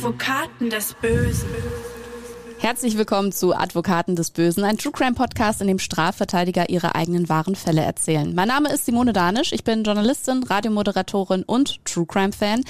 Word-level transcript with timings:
Advokaten 0.00 0.70
des 0.70 0.94
Bösen. 0.94 1.50
Herzlich 2.58 2.96
willkommen 2.96 3.32
zu 3.32 3.54
Advokaten 3.54 4.16
des 4.16 4.30
Bösen, 4.30 4.64
ein 4.64 4.78
True 4.78 4.92
Crime 4.92 5.12
Podcast, 5.12 5.60
in 5.60 5.66
dem 5.66 5.78
Strafverteidiger 5.78 6.70
ihre 6.70 6.94
eigenen 6.94 7.28
wahren 7.28 7.54
Fälle 7.54 7.82
erzählen. 7.82 8.34
Mein 8.34 8.48
Name 8.48 8.72
ist 8.72 8.86
Simone 8.86 9.12
Danisch, 9.12 9.52
ich 9.52 9.62
bin 9.62 9.84
Journalistin, 9.84 10.42
Radiomoderatorin 10.42 11.42
und 11.42 11.84
True 11.84 12.06
Crime 12.06 12.32
Fan. 12.32 12.64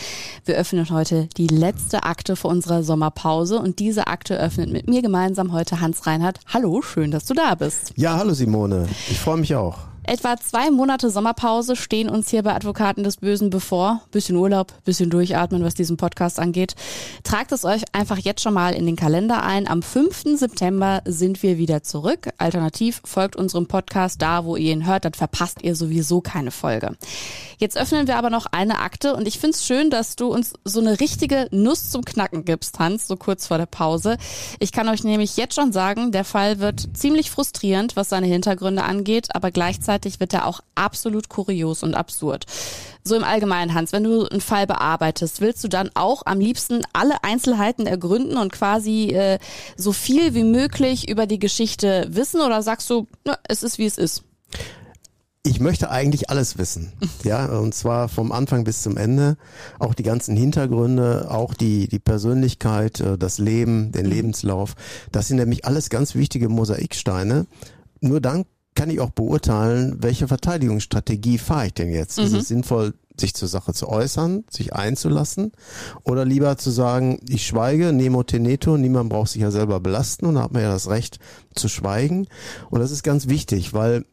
Wir 0.45 0.57
öffnen 0.57 0.91
heute 0.91 1.29
die 1.37 1.47
letzte 1.47 2.03
Akte 2.03 2.35
vor 2.35 2.51
unserer 2.51 2.83
Sommerpause 2.83 3.61
und 3.61 3.79
diese 3.79 4.09
Akte 4.09 4.37
öffnet 4.37 4.73
mit 4.73 4.89
mir 4.89 5.01
gemeinsam 5.01 5.53
heute 5.53 5.81
Hans 5.81 6.09
Reinhardt. 6.09 6.41
Hallo, 6.53 6.83
schön, 6.83 7.13
dass 7.13 7.27
du 7.27 7.35
da 7.35 7.55
bist. 7.55 7.93
Ja, 7.95 8.17
hallo 8.17 8.35
Simone, 8.35 8.89
ich 9.09 9.21
freue 9.21 9.37
mich 9.37 9.55
auch. 9.55 9.90
Etwa 10.11 10.37
zwei 10.37 10.73
Monate 10.73 11.09
Sommerpause 11.09 11.77
stehen 11.77 12.09
uns 12.09 12.31
hier 12.31 12.43
bei 12.43 12.53
Advokaten 12.53 13.05
des 13.05 13.19
Bösen 13.19 13.49
bevor. 13.49 14.01
Bisschen 14.11 14.35
Urlaub, 14.35 14.75
bisschen 14.83 15.09
durchatmen, 15.09 15.63
was 15.63 15.75
diesen 15.75 15.97
Podcast 15.97 16.41
angeht. 16.41 16.75
Tragt 17.23 17.53
es 17.53 17.65
euch 17.65 17.85
einfach 17.93 18.19
jetzt 18.19 18.43
schon 18.43 18.55
mal 18.55 18.75
in 18.75 18.87
den 18.87 18.97
Kalender 18.97 19.45
ein. 19.45 19.69
Am 19.69 19.83
5. 19.83 20.37
September 20.37 21.01
sind 21.05 21.45
wir 21.45 21.59
wieder 21.59 21.85
zurück. 21.85 22.29
Alternativ 22.39 23.03
folgt 23.05 23.37
unserem 23.37 23.69
Podcast 23.69 24.21
da, 24.21 24.45
wo 24.45 24.57
ihr 24.57 24.73
ihn 24.73 24.85
hört, 24.85 25.05
dann 25.05 25.15
verpasst 25.15 25.63
ihr 25.63 25.77
sowieso 25.77 26.21
keine 26.21 26.51
Folge. 26.51 26.97
Jetzt 27.59 27.77
öffnen 27.77 28.09
wir 28.09 28.17
aber 28.17 28.31
noch 28.31 28.47
eine 28.47 28.81
Akte 28.81 29.15
und 29.15 29.29
ich 29.29 29.39
finde 29.39 29.55
es 29.55 29.65
schön, 29.65 29.91
dass 29.91 30.17
du 30.17 30.27
uns 30.33 30.55
so 30.65 30.81
eine 30.81 30.99
richtige 30.99 31.47
Nuss 31.53 31.91
zum 31.91 32.05
Knacken 32.05 32.45
gibst, 32.45 32.81
Hans, 32.81 33.07
so 33.07 33.15
kurz 33.15 33.47
vor 33.47 33.59
der 33.59 33.67
Pause. 33.67 34.17
Ich 34.59 34.73
kann 34.73 34.89
euch 34.89 35.05
nämlich 35.05 35.37
jetzt 35.37 35.55
schon 35.55 35.71
sagen, 35.71 36.11
der 36.11 36.25
Fall 36.25 36.59
wird 36.59 36.97
ziemlich 36.97 37.31
frustrierend, 37.31 37.95
was 37.95 38.09
seine 38.09 38.27
Hintergründe 38.27 38.83
angeht, 38.83 39.29
aber 39.35 39.53
gleichzeitig 39.53 40.00
wird 40.05 40.33
er 40.33 40.47
auch 40.47 40.61
absolut 40.75 41.29
kurios 41.29 41.83
und 41.83 41.95
absurd. 41.95 42.47
So 43.03 43.17
im 43.17 43.25
Allgemeinen, 43.25 43.75
Hans, 43.75 43.93
wenn 43.93 44.05
du 44.05 44.27
einen 44.27 44.41
Fall 44.41 44.67
bearbeitest, 44.67 45.41
willst 45.41 45.65
du 45.65 45.69
dann 45.69 45.91
auch 45.95 46.23
am 46.27 46.41
liebsten 46.41 46.83
alle 46.93 47.23
Einzelheiten 47.25 47.87
ergründen 47.87 48.37
und 48.37 48.53
quasi 48.53 49.11
äh, 49.11 49.39
so 49.77 49.93
viel 49.93 50.35
wie 50.35 50.45
möglich 50.45 51.09
über 51.09 51.27
die 51.27 51.39
Geschichte 51.39 52.07
wissen 52.11 52.41
oder 52.41 52.63
sagst 52.63 52.89
du, 52.91 53.07
na, 53.25 53.39
es 53.49 53.63
ist 53.63 53.79
wie 53.79 53.87
es 53.87 53.99
ist? 53.99 54.25
Ich 55.43 55.59
möchte 55.59 55.91
eigentlich 55.91 56.29
alles 56.29 56.59
wissen, 56.59 56.93
ja, 57.25 57.47
und 57.47 57.75
zwar 57.75 58.11
vom 58.11 58.31
Anfang 58.31 58.65
bis 58.65 58.83
zum 58.83 58.99
Ende, 58.99 59.39
auch 59.79 59.95
die 59.95 60.03
ganzen 60.03 60.37
Hintergründe, 60.37 61.29
auch 61.31 61.55
die 61.55 61.89
die 61.89 61.99
Persönlichkeit, 61.99 63.01
äh, 63.01 63.17
das 63.17 63.39
Leben, 63.39 63.91
den 63.93 64.05
mhm. 64.05 64.13
Lebenslauf. 64.13 64.75
Das 65.13 65.29
sind 65.29 65.39
nämlich 65.39 65.65
alles 65.65 65.89
ganz 65.89 66.15
wichtige 66.15 66.51
Mosaiksteine. 66.51 67.47
Nur 68.03 68.21
dann 68.21 68.45
kann 68.75 68.91
ich 68.91 69.01
auch 69.01 69.11
beurteilen, 69.11 69.97
welche 70.01 70.29
Verteidigungsstrategie 70.29 71.39
fahre 71.39 71.67
ich 71.67 71.75
denn 71.75 71.91
jetzt? 71.91 72.19
Mhm. 72.19 72.25
Ist 72.25 72.33
es 72.35 72.49
sinnvoll, 72.49 72.95
sich 73.19 73.35
zur 73.35 73.49
Sache 73.49 73.75
zu 73.75 73.89
äußern, 73.89 74.45
sich 74.51 74.73
einzulassen 74.73 75.53
oder 76.05 76.25
lieber 76.25 76.57
zu 76.57 76.71
sagen, 76.71 77.21
ich 77.29 77.47
schweige, 77.47 77.93
nemo 77.93 78.23
teneto, 78.23 78.77
niemand 78.77 79.11
braucht 79.11 79.31
sich 79.31 79.43
ja 79.43 79.51
selber 79.51 79.81
belasten 79.81 80.27
und 80.27 80.37
da 80.37 80.43
hat 80.43 80.53
man 80.53 80.63
ja 80.63 80.73
das 80.73 80.89
Recht 80.89 81.19
zu 81.55 81.69
schweigen. 81.69 82.27
Und 82.71 82.81
das 82.81 82.91
ist 82.91 83.03
ganz 83.03 83.29
wichtig, 83.29 83.75
weil 83.75 84.05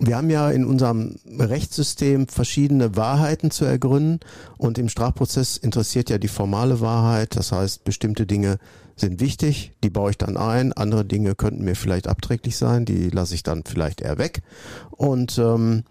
wir 0.00 0.16
haben 0.16 0.30
ja 0.30 0.50
in 0.50 0.64
unserem 0.64 1.16
Rechtssystem 1.38 2.28
verschiedene 2.28 2.96
Wahrheiten 2.96 3.50
zu 3.50 3.64
ergründen 3.64 4.20
und 4.56 4.78
im 4.78 4.88
Strafprozess 4.88 5.56
interessiert 5.56 6.08
ja 6.08 6.18
die 6.18 6.28
formale 6.28 6.80
Wahrheit. 6.80 7.36
Das 7.36 7.52
heißt, 7.52 7.84
bestimmte 7.84 8.24
Dinge 8.24 8.58
sind 9.00 9.20
wichtig, 9.20 9.72
die 9.82 9.90
baue 9.90 10.10
ich 10.10 10.18
dann 10.18 10.36
ein. 10.36 10.72
Andere 10.72 11.04
Dinge 11.04 11.34
könnten 11.34 11.64
mir 11.64 11.76
vielleicht 11.76 12.08
abträglich 12.08 12.56
sein, 12.56 12.84
die 12.84 13.10
lasse 13.10 13.34
ich 13.34 13.42
dann 13.42 13.64
vielleicht 13.64 14.00
eher 14.00 14.18
weg. 14.18 14.42
Und 14.90 15.38
ähm, 15.38 15.84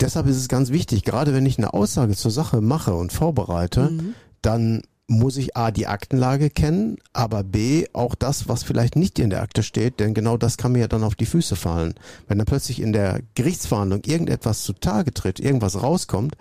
deshalb 0.00 0.26
ist 0.26 0.36
es 0.36 0.48
ganz 0.48 0.70
wichtig, 0.70 1.04
gerade 1.04 1.34
wenn 1.34 1.46
ich 1.46 1.58
eine 1.58 1.74
Aussage 1.74 2.14
zur 2.14 2.30
Sache 2.30 2.60
mache 2.60 2.94
und 2.94 3.12
vorbereite, 3.12 3.90
mhm. 3.90 4.14
dann 4.42 4.82
muss 5.10 5.38
ich 5.38 5.56
A, 5.56 5.70
die 5.70 5.86
Aktenlage 5.86 6.50
kennen, 6.50 6.98
aber 7.14 7.42
B, 7.42 7.86
auch 7.94 8.14
das, 8.14 8.46
was 8.46 8.62
vielleicht 8.62 8.94
nicht 8.94 9.18
in 9.18 9.30
der 9.30 9.40
Akte 9.40 9.62
steht, 9.62 10.00
denn 10.00 10.12
genau 10.12 10.36
das 10.36 10.58
kann 10.58 10.72
mir 10.72 10.80
ja 10.80 10.88
dann 10.88 11.02
auf 11.02 11.14
die 11.14 11.24
Füße 11.24 11.56
fallen. 11.56 11.94
Wenn 12.26 12.36
dann 12.36 12.46
plötzlich 12.46 12.80
in 12.80 12.92
der 12.92 13.22
Gerichtsverhandlung 13.34 14.02
irgendetwas 14.04 14.62
zutage 14.62 15.14
tritt, 15.14 15.40
irgendwas 15.40 15.82
rauskommt, 15.82 16.36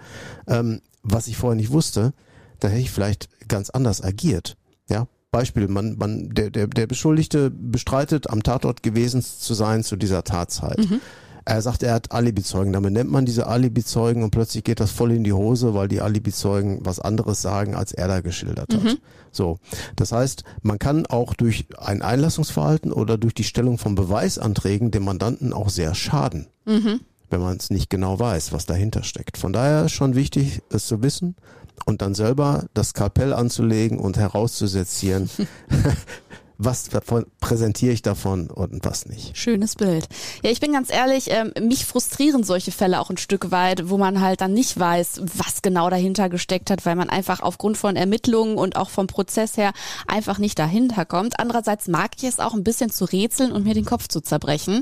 ähm, 0.47 0.81
was 1.01 1.27
ich 1.27 1.37
vorher 1.37 1.55
nicht 1.55 1.71
wusste, 1.71 2.13
dann 2.59 2.71
hätte 2.71 2.81
ich 2.81 2.91
vielleicht 2.91 3.29
ganz 3.47 3.69
anders 3.69 4.03
agiert. 4.03 4.57
Ja, 4.89 5.07
Beispiel, 5.31 5.67
man, 5.67 5.97
man, 5.97 6.29
der, 6.29 6.49
der, 6.49 6.67
der 6.67 6.87
Beschuldigte 6.87 7.51
bestreitet, 7.51 8.29
am 8.29 8.43
Tatort 8.43 8.83
gewesen 8.83 9.21
zu 9.21 9.53
sein 9.53 9.83
zu 9.83 9.95
dieser 9.95 10.23
Tatzeit. 10.23 10.77
Mhm. 10.77 11.01
Er 11.47 11.61
sagt, 11.61 11.81
er 11.81 11.93
hat 11.93 12.11
Alibi-Zeugen. 12.11 12.73
Damit 12.73 12.91
nennt 12.91 13.09
man 13.09 13.25
diese 13.25 13.47
Alibi-Zeugen 13.47 14.21
und 14.21 14.31
plötzlich 14.31 14.65
geht 14.65 14.81
das 14.81 14.91
voll 14.91 15.13
in 15.13 15.23
die 15.23 15.31
Hose, 15.31 15.73
weil 15.73 15.87
die 15.87 16.01
Alibi-Zeugen 16.01 16.79
was 16.81 16.99
anderes 16.99 17.41
sagen, 17.41 17.73
als 17.73 17.93
er 17.93 18.09
da 18.09 18.19
geschildert 18.19 18.73
hat. 18.73 18.83
Mhm. 18.83 18.97
So. 19.31 19.57
Das 19.95 20.11
heißt, 20.11 20.43
man 20.61 20.77
kann 20.77 21.05
auch 21.05 21.33
durch 21.33 21.67
ein 21.77 22.01
Einlassungsverhalten 22.01 22.91
oder 22.91 23.17
durch 23.17 23.33
die 23.33 23.45
Stellung 23.45 23.77
von 23.77 23.95
Beweisanträgen 23.95 24.91
dem 24.91 25.05
Mandanten 25.05 25.53
auch 25.53 25.69
sehr 25.69 25.95
schaden. 25.95 26.47
Mhm. 26.65 26.99
Wenn 27.29 27.41
man 27.41 27.57
es 27.57 27.69
nicht 27.69 27.89
genau 27.89 28.19
weiß, 28.19 28.53
was 28.53 28.65
dahinter 28.65 29.03
steckt. 29.03 29.37
Von 29.37 29.53
daher 29.53 29.85
ist 29.85 29.91
schon 29.91 30.15
wichtig, 30.15 30.61
es 30.69 30.87
zu 30.87 31.01
wissen 31.03 31.35
und 31.85 32.01
dann 32.01 32.15
selber 32.15 32.65
das 32.73 32.89
Skalpell 32.89 33.33
anzulegen 33.33 33.99
und 33.99 34.17
herauszusezieren, 34.17 35.29
was 36.57 36.89
präsentiere 37.39 37.93
ich 37.93 38.01
davon 38.01 38.49
und 38.49 38.83
was 38.83 39.05
nicht. 39.05 39.37
Schönes 39.37 39.75
Bild. 39.75 40.07
Ja, 40.43 40.49
ich 40.49 40.59
bin 40.59 40.73
ganz 40.73 40.91
ehrlich, 40.91 41.29
ähm, 41.29 41.53
mich 41.61 41.85
frustrieren 41.85 42.43
solche 42.43 42.71
Fälle 42.71 42.99
auch 42.99 43.09
ein 43.09 43.17
Stück 43.17 43.51
weit, 43.51 43.89
wo 43.89 43.97
man 43.97 44.21
halt 44.21 44.41
dann 44.41 44.53
nicht 44.53 44.79
weiß, 44.79 45.21
was 45.35 45.61
genau 45.61 45.89
dahinter 45.89 46.29
gesteckt 46.29 46.71
hat, 46.71 46.85
weil 46.85 46.95
man 46.95 47.09
einfach 47.09 47.41
aufgrund 47.41 47.77
von 47.77 47.95
Ermittlungen 47.95 48.57
und 48.57 48.75
auch 48.75 48.89
vom 48.89 49.07
Prozess 49.07 49.57
her 49.57 49.71
einfach 50.07 50.39
nicht 50.39 50.57
dahinter 50.57 51.05
kommt. 51.05 51.39
Andererseits 51.39 51.87
mag 51.87 52.11
ich 52.17 52.23
es 52.23 52.39
auch 52.39 52.53
ein 52.53 52.63
bisschen 52.63 52.89
zu 52.89 53.05
rätseln 53.05 53.51
und 53.51 53.63
mir 53.63 53.75
den 53.75 53.85
Kopf 53.85 54.07
zu 54.07 54.21
zerbrechen. 54.21 54.81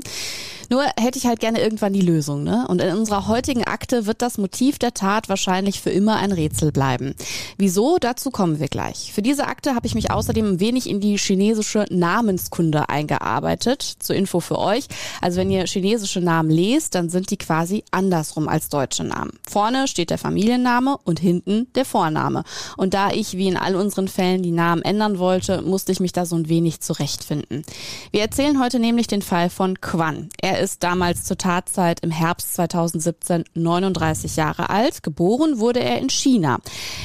Nur 0.70 0.82
hätte 0.98 1.18
ich 1.18 1.26
halt 1.26 1.40
gerne 1.40 1.60
irgendwann 1.60 1.92
die 1.92 2.00
Lösung, 2.00 2.42
ne? 2.42 2.66
Und 2.68 2.80
in 2.80 2.96
unserer 2.96 3.28
heutigen 3.28 3.64
Akte 3.64 4.06
wird 4.06 4.22
das 4.22 4.38
Motiv 4.38 4.78
der 4.78 4.94
Tat 4.94 5.28
wahrscheinlich 5.28 5.80
für 5.80 5.90
immer 5.90 6.16
ein 6.16 6.32
Rätsel 6.32 6.72
bleiben. 6.72 7.14
Wieso? 7.56 7.98
Dazu 8.00 8.30
kommen 8.30 8.58
wir 8.58 8.68
gleich. 8.68 9.12
Für 9.12 9.22
diese 9.22 9.46
Akte 9.46 9.74
habe 9.74 9.86
ich 9.86 9.94
mich 9.94 10.10
außerdem 10.10 10.46
ein 10.46 10.60
wenig 10.60 10.88
in 10.88 11.00
die 11.00 11.18
chinesische 11.18 11.65
Namenskunde 11.90 12.88
eingearbeitet. 12.88 13.82
Zur 13.98 14.16
Info 14.16 14.40
für 14.40 14.58
euch. 14.58 14.86
Also 15.20 15.38
wenn 15.38 15.50
ihr 15.50 15.66
chinesische 15.66 16.20
Namen 16.20 16.50
lest, 16.50 16.94
dann 16.94 17.08
sind 17.08 17.30
die 17.30 17.36
quasi 17.36 17.84
andersrum 17.90 18.48
als 18.48 18.68
deutsche 18.68 19.04
Namen. 19.04 19.32
Vorne 19.48 19.88
steht 19.88 20.10
der 20.10 20.18
Familienname 20.18 20.96
und 21.04 21.20
hinten 21.20 21.66
der 21.74 21.84
Vorname. 21.84 22.44
Und 22.76 22.94
da 22.94 23.10
ich 23.10 23.36
wie 23.36 23.48
in 23.48 23.56
all 23.56 23.76
unseren 23.76 24.08
Fällen 24.08 24.42
die 24.42 24.50
Namen 24.50 24.82
ändern 24.82 25.18
wollte, 25.18 25.62
musste 25.62 25.92
ich 25.92 26.00
mich 26.00 26.12
da 26.12 26.26
so 26.26 26.36
ein 26.36 26.48
wenig 26.48 26.80
zurechtfinden. 26.80 27.64
Wir 28.10 28.20
erzählen 28.20 28.60
heute 28.60 28.78
nämlich 28.78 29.06
den 29.06 29.22
Fall 29.22 29.50
von 29.50 29.80
Quan. 29.80 30.30
Er 30.40 30.60
ist 30.60 30.82
damals 30.82 31.24
zur 31.24 31.38
Tatzeit 31.38 32.00
im 32.00 32.10
Herbst 32.10 32.54
2017 32.54 33.44
39 33.54 34.36
Jahre 34.36 34.70
alt. 34.70 35.02
Geboren 35.02 35.58
wurde 35.58 35.80
er 35.80 35.98
in 35.98 36.10
China. 36.10 36.58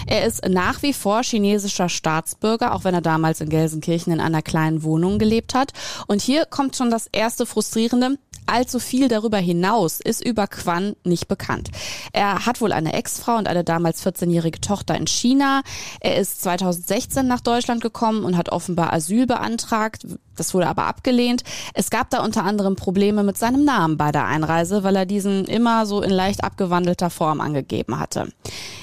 Er 0.08 0.26
ist 0.26 0.48
nach 0.48 0.82
wie 0.84 0.94
vor 0.94 1.24
chinesischer 1.24 1.90
Staatsbürger, 1.90 2.74
auch 2.74 2.84
wenn 2.84 2.94
er 2.94 3.02
damals 3.02 3.42
in 3.42 3.50
Gelsenkirchen 3.50 4.14
in 4.14 4.20
einer 4.20 4.42
kleinen 4.52 4.84
Wohnung 4.84 5.18
gelebt 5.18 5.54
hat. 5.54 5.72
Und 6.08 6.22
hier 6.22 6.46
kommt 6.46 6.76
schon 6.76 6.92
das 6.92 7.08
erste 7.12 7.46
frustrierende. 7.46 8.18
Allzu 8.48 8.80
viel 8.80 9.08
darüber 9.08 9.38
hinaus 9.38 10.02
ist 10.02 10.26
über 10.26 10.46
Quan 10.46 10.96
nicht 11.06 11.30
bekannt. 11.30 11.70
Er 12.12 12.46
hat 12.46 12.60
wohl 12.60 12.74
eine 12.74 12.94
Ex-Frau 12.94 13.38
und 13.38 13.48
eine 13.48 13.64
damals 13.64 14.06
14-jährige 14.06 14.60
Tochter 14.60 14.96
in 14.96 15.08
China. 15.08 15.62
Er 16.02 16.18
ist 16.18 16.42
2016 16.42 17.26
nach 17.26 17.40
Deutschland 17.40 17.82
gekommen 17.82 18.26
und 18.26 18.36
hat 18.36 18.50
offenbar 18.50 18.92
Asyl 18.92 19.26
beantragt. 19.26 20.06
Das 20.42 20.56
wurde 20.56 20.66
aber 20.66 20.86
abgelehnt. 20.86 21.44
Es 21.76 21.92
gab 21.92 22.10
da 22.10 22.24
unter 22.24 22.44
anderem 22.44 22.76
Probleme 22.76 23.22
mit 23.22 23.38
seinem 23.38 23.64
Namen 23.64 23.96
bei 23.96 24.12
der 24.12 24.26
Einreise, 24.26 24.84
weil 24.84 24.96
er 24.96 25.06
diesen 25.06 25.46
immer 25.46 25.86
so 25.86 26.02
in 26.02 26.10
leicht 26.10 26.44
abgewandelter 26.44 27.12
Form 27.12 27.42
angegeben 27.42 28.00
hatte. 28.00 28.28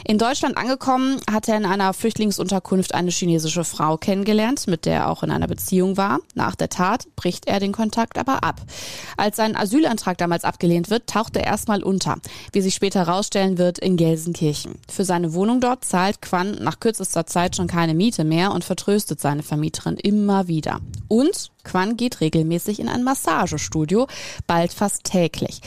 In 0.04 0.18
Deutschland 0.18 0.56
angekommen 0.56 1.20
hat 1.28 1.48
er 1.48 1.56
in 1.56 1.66
einer 1.66 1.92
Flüchtlingsunterkunft 1.94 2.94
eine 2.94 3.10
chinesische 3.10 3.64
Frau 3.64 3.96
kennengelernt, 3.96 4.68
mit 4.68 4.86
der 4.86 4.94
er 4.94 5.08
auch 5.08 5.24
in 5.24 5.32
einer 5.32 5.48
Beziehung 5.48 5.96
war. 5.96 6.20
Nach 6.36 6.54
der 6.54 6.68
Tat 6.68 7.08
bricht 7.16 7.48
er 7.48 7.58
den 7.58 7.72
Kontakt 7.72 8.18
aber 8.18 8.44
ab. 8.44 8.60
Als 9.16 9.36
sein 9.36 9.56
Asylantrag 9.56 10.16
damals 10.16 10.44
abgelehnt 10.44 10.90
wird, 10.90 11.08
taucht 11.08 11.36
er 11.36 11.42
erstmal 11.42 11.82
unter, 11.82 12.18
wie 12.52 12.60
sich 12.60 12.76
später 12.76 13.00
herausstellen 13.00 13.58
wird, 13.58 13.80
in 13.80 13.96
Gelsenkirchen. 13.96 14.76
Für 14.88 15.04
seine 15.04 15.34
Wohnung 15.34 15.60
dort 15.60 15.84
zahlt 15.84 16.22
Quan 16.22 16.52
nach 16.60 16.78
kürzester 16.78 17.26
Zeit 17.26 17.56
schon 17.56 17.66
keine 17.66 17.94
Miete 17.94 18.22
mehr 18.22 18.52
und 18.52 18.62
vertröstet 18.62 19.20
seine 19.20 19.42
Vermieterin 19.42 19.96
immer 19.96 20.46
wieder. 20.46 20.78
Und 21.08 21.47
Quan 21.64 21.96
geht 21.96 22.20
regelmäßig 22.20 22.80
in 22.80 22.88
ein 22.88 23.04
Massagestudio, 23.04 24.06
bald 24.46 24.72
fast 24.72 25.04
täglich. 25.04 25.60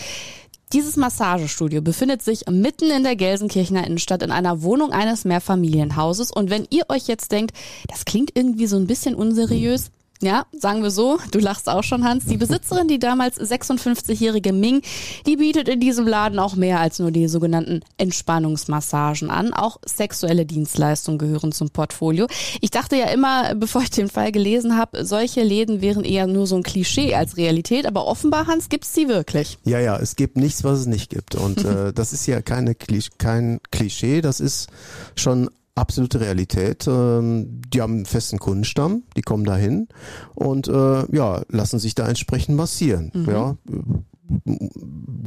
Dieses 0.74 0.95
Massagestudio 0.95 1.81
befindet 1.81 2.22
sich 2.22 2.45
mitten 2.50 2.89
in 2.92 3.04
der 3.04 3.18
Gelsenkirchener 3.18 3.86
Innenstadt 3.86 4.24
in 4.24 4.31
einer 4.31 4.62
Wohnung 4.62 4.94
eines 4.94 5.25
Mehrfamilienhauses. 5.25 6.31
Und 6.31 6.50
wenn 6.50 6.66
ihr 6.69 6.86
euch 6.88 7.07
jetzt 7.07 7.33
denkt, 7.33 7.57
das 7.89 8.06
klingt 8.06 8.31
irgendwie 8.36 8.68
so 8.68 8.78
ein 8.78 8.88
bisschen 8.88 9.16
unseriös, 9.16 9.92
Ja, 10.21 10.45
sagen 10.51 10.83
wir 10.83 10.91
so, 10.91 11.18
du 11.31 11.39
lachst 11.39 11.68
auch 11.68 11.83
schon, 11.83 12.03
Hans. 12.03 12.25
Die 12.25 12.38
Besitzerin, 12.38 12.88
die 12.88 13.00
damals 13.00 13.39
56-jährige 13.39 14.53
Ming, 14.53 14.83
die 15.25 15.38
bietet 15.38 15.68
in 15.68 15.79
diesem 15.79 16.07
Laden 16.07 16.38
auch 16.38 16.56
mehr 16.56 16.79
als 16.79 17.00
nur 17.00 17.09
die 17.09 17.27
sogenannten 17.27 17.81
Entspannungsmassagen 17.97 19.31
an. 19.31 19.51
Auch 19.51 19.79
sexuelle 19.83 20.45
Dienstleistungen 20.45 21.18
gehören 21.18 21.51
zum 21.51 21.71
Portfolio. 21.71 22.27
Ich 22.62 22.69
dachte 22.69 22.97
ja 22.97 23.06
immer, 23.06 23.56
bevor 23.56 23.81
ich 23.81 23.89
den 23.89 24.09
Fall 24.09 24.31
gelesen 24.31 24.77
habe, 24.77 25.06
solche 25.06 25.41
Läden 25.41 25.81
wären 25.81 26.03
eher 26.03 26.27
nur 26.27 26.45
so 26.45 26.56
ein 26.56 26.63
Klischee 26.63 27.15
als 27.15 27.38
Realität, 27.38 27.88
aber 27.88 28.06
offenbar, 28.06 28.45
Hans, 28.45 28.69
gibt's 28.69 28.94
die 28.94 29.07
wirklich. 29.07 29.57
Ja, 29.63 29.79
ja, 29.79 29.97
es 29.97 30.15
gibt 30.15 30.38
nichts, 30.38 30.63
was 30.63 30.81
es 30.81 30.85
nicht 30.85 31.09
gibt. 31.09 31.33
Und 31.33 31.65
äh, 31.65 31.94
das 31.94 32.13
ist 32.13 32.27
ja 32.27 32.44
keine 32.44 32.75
Klisch 32.75 33.09
kein 33.18 33.59
Klischee, 33.71 34.21
das 34.21 34.39
ist 34.39 34.68
schon 35.15 35.50
absolute 35.75 36.19
Realität. 36.19 36.88
Ähm, 36.88 37.62
die 37.68 37.81
haben 37.81 37.94
einen 37.94 38.06
festen 38.06 38.39
Kundenstamm, 38.39 39.03
die 39.15 39.21
kommen 39.21 39.45
dahin 39.45 39.88
und 40.35 40.68
äh, 40.68 41.15
ja, 41.15 41.41
lassen 41.50 41.79
sich 41.79 41.95
da 41.95 42.07
entsprechend 42.07 42.57
massieren. 42.57 43.12
Mhm. 43.13 43.29
Ja, 43.29 43.57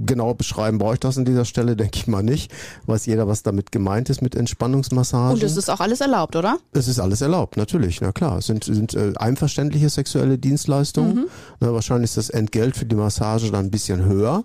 genau 0.07 0.35
beschreiben 0.35 0.79
brauche 0.79 0.95
ich 0.95 1.01
das 1.01 1.19
an 1.19 1.25
dieser 1.25 1.45
Stelle, 1.45 1.77
denke 1.77 1.99
ich 1.99 2.07
mal 2.07 2.23
nicht. 2.23 2.53
Weiß 2.87 3.07
jeder, 3.07 3.27
was 3.29 3.43
damit 3.43 3.73
gemeint 3.73 4.11
ist 4.11 4.23
mit 4.23 4.35
Entspannungsmassagen. 4.35 5.35
Und 5.35 5.43
es 5.43 5.57
ist 5.57 5.71
auch 5.71 5.81
alles 5.81 6.01
erlaubt, 6.01 6.37
oder? 6.37 6.59
Es 6.73 6.89
ist 6.89 6.99
alles 6.99 7.21
erlaubt, 7.21 7.57
natürlich, 7.57 8.01
na 8.01 8.13
klar. 8.13 8.39
Es 8.39 8.47
sind, 8.47 8.65
sind 8.65 8.95
äh, 8.95 9.13
einverständliche 9.17 9.89
sexuelle 9.89 10.39
Dienstleistungen. 10.39 11.15
Mhm. 11.17 11.27
Na, 11.61 11.73
wahrscheinlich 11.73 12.11
ist 12.11 12.17
das 12.17 12.31
Entgelt 12.31 12.77
für 12.77 12.87
die 12.87 12.97
Massage 12.97 13.51
dann 13.51 13.67
ein 13.67 13.71
bisschen 13.71 14.05
höher, 14.05 14.45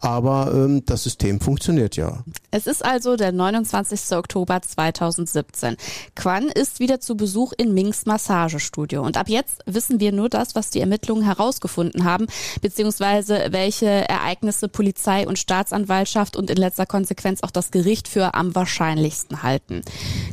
aber 0.00 0.52
ähm, 0.54 0.84
das 0.86 1.04
System 1.04 1.40
funktioniert 1.40 1.96
ja. 1.96 2.24
Es 2.50 2.66
ist 2.66 2.84
also 2.84 3.16
der 3.16 3.32
29. 3.32 4.16
Oktober 4.16 4.60
2017. 4.62 5.76
Quan 6.14 6.48
ist 6.48 6.80
wieder 6.80 7.00
zu 7.00 7.16
Besuch 7.16 7.52
in 7.56 7.74
Mings 7.74 8.06
Massagestudio. 8.06 9.02
Und 9.02 9.16
ab 9.16 9.28
jetzt 9.28 9.62
wissen 9.66 10.00
wir 10.00 10.12
nur 10.12 10.28
das, 10.28 10.54
was 10.54 10.70
die 10.70 10.80
Ermittlungen 10.80 11.22
herausgefunden 11.22 12.04
haben, 12.04 12.26
beziehungsweise 12.60 13.48
welche 13.50 13.99
Ereignisse 14.08 14.68
Polizei 14.68 15.26
und 15.26 15.38
Staatsanwaltschaft 15.38 16.36
und 16.36 16.50
in 16.50 16.56
letzter 16.56 16.86
Konsequenz 16.86 17.42
auch 17.42 17.50
das 17.50 17.70
Gericht 17.70 18.08
für 18.08 18.34
am 18.34 18.54
wahrscheinlichsten 18.54 19.42
halten. 19.42 19.82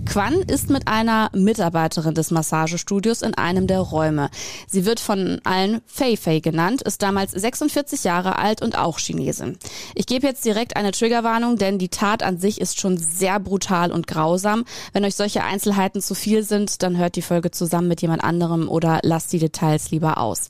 Quan 0.05 0.41
ist 0.41 0.69
mit 0.69 0.87
einer 0.87 1.29
Mitarbeiterin 1.33 2.13
des 2.13 2.31
Massagestudios 2.31 3.21
in 3.21 3.33
einem 3.33 3.67
der 3.67 3.79
Räume. 3.79 4.29
Sie 4.67 4.85
wird 4.85 4.99
von 4.99 5.41
allen 5.43 5.81
Fei 5.85 6.17
Fei 6.17 6.39
genannt, 6.39 6.81
ist 6.81 7.01
damals 7.01 7.31
46 7.31 8.03
Jahre 8.03 8.37
alt 8.37 8.61
und 8.61 8.77
auch 8.77 8.99
Chinesin. 8.99 9.57
Ich 9.95 10.05
gebe 10.05 10.27
jetzt 10.27 10.45
direkt 10.45 10.75
eine 10.75 10.91
Triggerwarnung, 10.91 11.57
denn 11.57 11.77
die 11.77 11.89
Tat 11.89 12.23
an 12.23 12.37
sich 12.37 12.61
ist 12.61 12.79
schon 12.79 12.97
sehr 12.97 13.39
brutal 13.39 13.91
und 13.91 14.07
grausam. 14.07 14.65
Wenn 14.93 15.05
euch 15.05 15.15
solche 15.15 15.43
Einzelheiten 15.43 16.01
zu 16.01 16.15
viel 16.15 16.43
sind, 16.43 16.83
dann 16.83 16.97
hört 16.97 17.15
die 17.15 17.21
Folge 17.21 17.51
zusammen 17.51 17.87
mit 17.87 18.01
jemand 18.01 18.23
anderem 18.23 18.69
oder 18.69 18.99
lasst 19.03 19.33
die 19.33 19.39
Details 19.39 19.91
lieber 19.91 20.17
aus. 20.17 20.47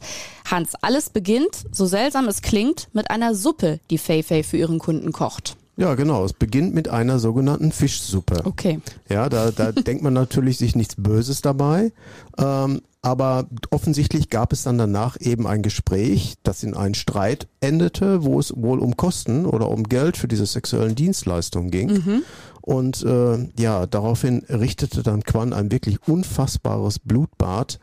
Hans, 0.49 0.75
alles 0.81 1.09
beginnt, 1.09 1.65
so 1.71 1.85
seltsam 1.85 2.27
es 2.27 2.41
klingt, 2.41 2.87
mit 2.97 3.09
einer 3.09 3.33
Suppe, 3.33 3.79
die 3.89 3.97
Fei 3.97 4.23
Fei 4.23 4.43
für 4.43 4.57
ihren 4.57 4.79
Kunden 4.79 5.13
kocht. 5.13 5.55
Ja, 5.77 5.93
genau. 5.93 6.25
Es 6.25 6.33
beginnt 6.33 6.73
mit 6.73 6.89
einer 6.89 7.19
sogenannten 7.19 7.71
Fischsuppe. 7.71 8.41
Okay. 8.43 8.79
Ja, 9.09 9.29
da, 9.29 9.51
da 9.51 9.71
denkt 9.71 10.03
man 10.03 10.13
natürlich 10.13 10.57
sich 10.57 10.75
nichts 10.75 10.95
Böses 10.97 11.41
dabei. 11.41 11.93
Ähm, 12.37 12.81
aber 13.03 13.45
offensichtlich 13.69 14.29
gab 14.29 14.51
es 14.51 14.63
dann 14.63 14.77
danach 14.79 15.17
eben 15.21 15.47
ein 15.47 15.61
Gespräch, 15.61 16.33
das 16.43 16.63
in 16.63 16.73
einen 16.73 16.95
Streit 16.95 17.47
endete, 17.61 18.23
wo 18.23 18.39
es 18.39 18.53
wohl 18.57 18.79
um 18.79 18.97
Kosten 18.97 19.45
oder 19.45 19.69
um 19.69 19.83
Geld 19.83 20.17
für 20.17 20.27
diese 20.27 20.47
sexuellen 20.47 20.95
Dienstleistungen 20.95 21.69
ging. 21.69 21.89
Mhm. 21.89 22.23
Und 22.67 23.01
äh, 23.03 23.47
ja, 23.57 23.85
daraufhin 23.85 24.43
richtete 24.49 25.01
dann 25.01 25.23
Quan 25.23 25.53
ein 25.53 25.71
wirklich 25.71 26.05
unfassbares 26.05 26.99
Blutbad 26.99 27.79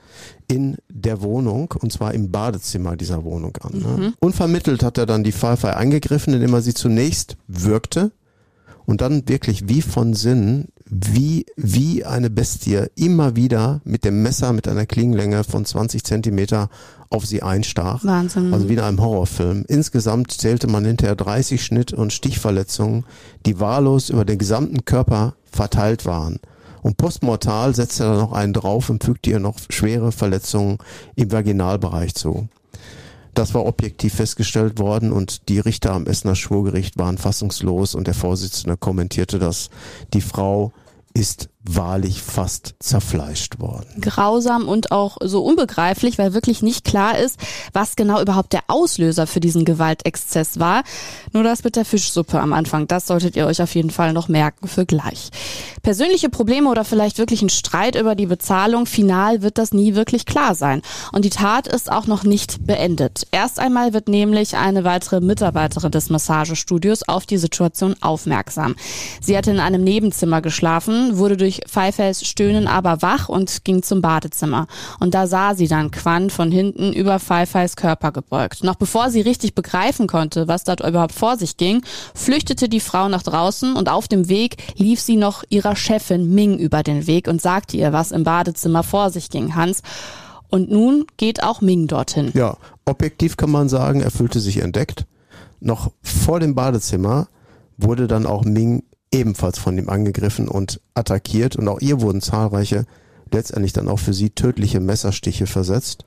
in 0.46 0.76
der 0.90 1.22
Wohnung, 1.22 1.72
und 1.80 1.90
zwar 1.90 2.12
im 2.12 2.30
Badezimmer 2.30 2.94
dieser 2.94 3.24
Wohnung 3.24 3.56
an. 3.62 3.78
Ne? 3.78 3.96
Mhm. 3.96 4.14
Unvermittelt 4.20 4.82
hat 4.82 4.98
er 4.98 5.06
dann 5.06 5.24
die 5.24 5.32
Pfeife 5.32 5.74
eingegriffen, 5.74 6.34
indem 6.34 6.52
er 6.52 6.60
sie 6.60 6.74
zunächst 6.74 7.38
würgte 7.48 8.12
und 8.84 9.00
dann 9.00 9.26
wirklich 9.26 9.70
wie 9.70 9.80
von 9.80 10.12
Sinn 10.12 10.66
wie, 10.84 11.46
wie 11.56 12.04
eine 12.04 12.28
Bestie 12.28 12.84
immer 12.94 13.36
wieder 13.36 13.80
mit 13.84 14.04
dem 14.04 14.22
Messer 14.22 14.52
mit 14.52 14.68
einer 14.68 14.84
Klingenlänge 14.84 15.44
von 15.44 15.64
20 15.64 16.04
Zentimeter 16.04 16.68
auf 17.10 17.26
sie 17.26 17.42
einstach. 17.42 18.04
Wahnsinn. 18.04 18.52
Also 18.52 18.68
wie 18.68 18.74
in 18.74 18.80
einem 18.80 19.00
Horrorfilm. 19.00 19.64
Insgesamt 19.68 20.32
zählte 20.32 20.66
man 20.66 20.84
hinterher 20.84 21.16
30 21.16 21.64
Schnitt- 21.64 21.92
und 21.92 22.12
Stichverletzungen, 22.12 23.04
die 23.46 23.60
wahllos 23.60 24.10
über 24.10 24.24
den 24.24 24.38
gesamten 24.38 24.84
Körper 24.84 25.34
verteilt 25.50 26.06
waren. 26.06 26.40
Und 26.82 26.98
postmortal 26.98 27.74
setzte 27.74 28.04
er 28.04 28.16
noch 28.16 28.32
einen 28.32 28.52
drauf 28.52 28.90
und 28.90 29.02
fügte 29.02 29.30
ihr 29.30 29.40
noch 29.40 29.58
schwere 29.70 30.12
Verletzungen 30.12 30.78
im 31.16 31.32
Vaginalbereich 31.32 32.14
zu. 32.14 32.48
Das 33.32 33.54
war 33.54 33.66
objektiv 33.66 34.14
festgestellt 34.14 34.78
worden 34.78 35.10
und 35.10 35.48
die 35.48 35.58
Richter 35.58 35.92
am 35.92 36.06
Essener 36.06 36.36
Schwurgericht 36.36 36.98
waren 36.98 37.18
fassungslos 37.18 37.94
und 37.94 38.06
der 38.06 38.14
Vorsitzende 38.14 38.76
kommentierte, 38.76 39.38
dass 39.38 39.70
die 40.12 40.20
Frau 40.20 40.72
ist 41.14 41.48
wahrlich 41.64 42.20
fast 42.22 42.74
zerfleischt 42.78 43.58
worden. 43.58 44.00
Grausam 44.00 44.68
und 44.68 44.92
auch 44.92 45.16
so 45.22 45.42
unbegreiflich, 45.42 46.18
weil 46.18 46.34
wirklich 46.34 46.62
nicht 46.62 46.84
klar 46.84 47.18
ist, 47.18 47.38
was 47.72 47.96
genau 47.96 48.20
überhaupt 48.20 48.52
der 48.52 48.64
Auslöser 48.68 49.26
für 49.26 49.40
diesen 49.40 49.64
Gewaltexzess 49.64 50.58
war. 50.60 50.84
Nur 51.32 51.42
das 51.42 51.64
mit 51.64 51.76
der 51.76 51.86
Fischsuppe 51.86 52.38
am 52.38 52.52
Anfang, 52.52 52.86
das 52.86 53.06
solltet 53.06 53.34
ihr 53.34 53.46
euch 53.46 53.62
auf 53.62 53.74
jeden 53.74 53.90
Fall 53.90 54.12
noch 54.12 54.28
merken 54.28 54.68
für 54.68 54.84
gleich. 54.84 55.30
Persönliche 55.82 56.28
Probleme 56.28 56.68
oder 56.68 56.84
vielleicht 56.84 57.18
wirklich 57.18 57.40
ein 57.40 57.48
Streit 57.48 57.96
über 57.96 58.14
die 58.14 58.26
Bezahlung, 58.26 58.84
final 58.84 59.40
wird 59.40 59.56
das 59.56 59.72
nie 59.72 59.94
wirklich 59.94 60.26
klar 60.26 60.54
sein. 60.54 60.82
Und 61.12 61.24
die 61.24 61.30
Tat 61.30 61.66
ist 61.66 61.90
auch 61.90 62.06
noch 62.06 62.24
nicht 62.24 62.66
beendet. 62.66 63.26
Erst 63.30 63.58
einmal 63.58 63.94
wird 63.94 64.08
nämlich 64.08 64.56
eine 64.56 64.84
weitere 64.84 65.20
Mitarbeiterin 65.20 65.90
des 65.90 66.10
Massagestudios 66.10 67.08
auf 67.08 67.24
die 67.24 67.38
Situation 67.38 67.96
aufmerksam. 68.02 68.76
Sie 69.22 69.36
hatte 69.36 69.50
in 69.50 69.60
einem 69.60 69.82
Nebenzimmer 69.82 70.42
geschlafen, 70.42 71.16
wurde 71.16 71.38
durch 71.38 71.53
durch 71.54 71.70
Pfeifers 71.70 72.26
Stöhnen 72.26 72.66
aber 72.66 73.02
wach 73.02 73.28
und 73.28 73.64
ging 73.64 73.82
zum 73.82 74.00
Badezimmer. 74.00 74.66
Und 75.00 75.14
da 75.14 75.26
sah 75.26 75.54
sie 75.54 75.68
dann 75.68 75.90
Quan 75.90 76.30
von 76.30 76.50
hinten 76.50 76.92
über 76.92 77.18
Pfeifers 77.20 77.76
Körper 77.76 78.12
gebeugt. 78.12 78.64
Noch 78.64 78.76
bevor 78.76 79.10
sie 79.10 79.20
richtig 79.20 79.54
begreifen 79.54 80.06
konnte, 80.06 80.48
was 80.48 80.64
dort 80.64 80.80
überhaupt 80.80 81.12
vor 81.12 81.36
sich 81.36 81.56
ging, 81.56 81.82
flüchtete 82.14 82.68
die 82.68 82.80
Frau 82.80 83.08
nach 83.08 83.22
draußen 83.22 83.76
und 83.76 83.88
auf 83.88 84.08
dem 84.08 84.28
Weg 84.28 84.56
lief 84.76 85.00
sie 85.00 85.16
noch 85.16 85.44
ihrer 85.48 85.76
Chefin 85.76 86.34
Ming 86.34 86.58
über 86.58 86.82
den 86.82 87.06
Weg 87.06 87.28
und 87.28 87.40
sagte 87.40 87.76
ihr, 87.76 87.92
was 87.92 88.12
im 88.12 88.24
Badezimmer 88.24 88.82
vor 88.82 89.10
sich 89.10 89.30
ging, 89.30 89.54
Hans. 89.54 89.82
Und 90.48 90.70
nun 90.70 91.06
geht 91.16 91.42
auch 91.42 91.60
Ming 91.60 91.86
dorthin. 91.86 92.30
Ja, 92.34 92.56
objektiv 92.84 93.36
kann 93.36 93.50
man 93.50 93.68
sagen, 93.68 94.00
er 94.00 94.10
fühlte 94.10 94.40
sich 94.40 94.58
entdeckt. 94.58 95.06
Noch 95.60 95.90
vor 96.02 96.40
dem 96.40 96.54
Badezimmer 96.54 97.28
wurde 97.76 98.06
dann 98.06 98.26
auch 98.26 98.44
Ming 98.44 98.84
ebenfalls 99.14 99.58
von 99.58 99.78
ihm 99.78 99.88
angegriffen 99.88 100.48
und 100.48 100.80
attackiert 100.94 101.56
und 101.56 101.68
auch 101.68 101.80
ihr 101.80 102.00
wurden 102.00 102.20
zahlreiche, 102.20 102.84
letztendlich 103.30 103.72
dann 103.72 103.88
auch 103.88 103.98
für 103.98 104.12
sie 104.12 104.30
tödliche 104.30 104.80
Messerstiche 104.80 105.46
versetzt. 105.46 106.04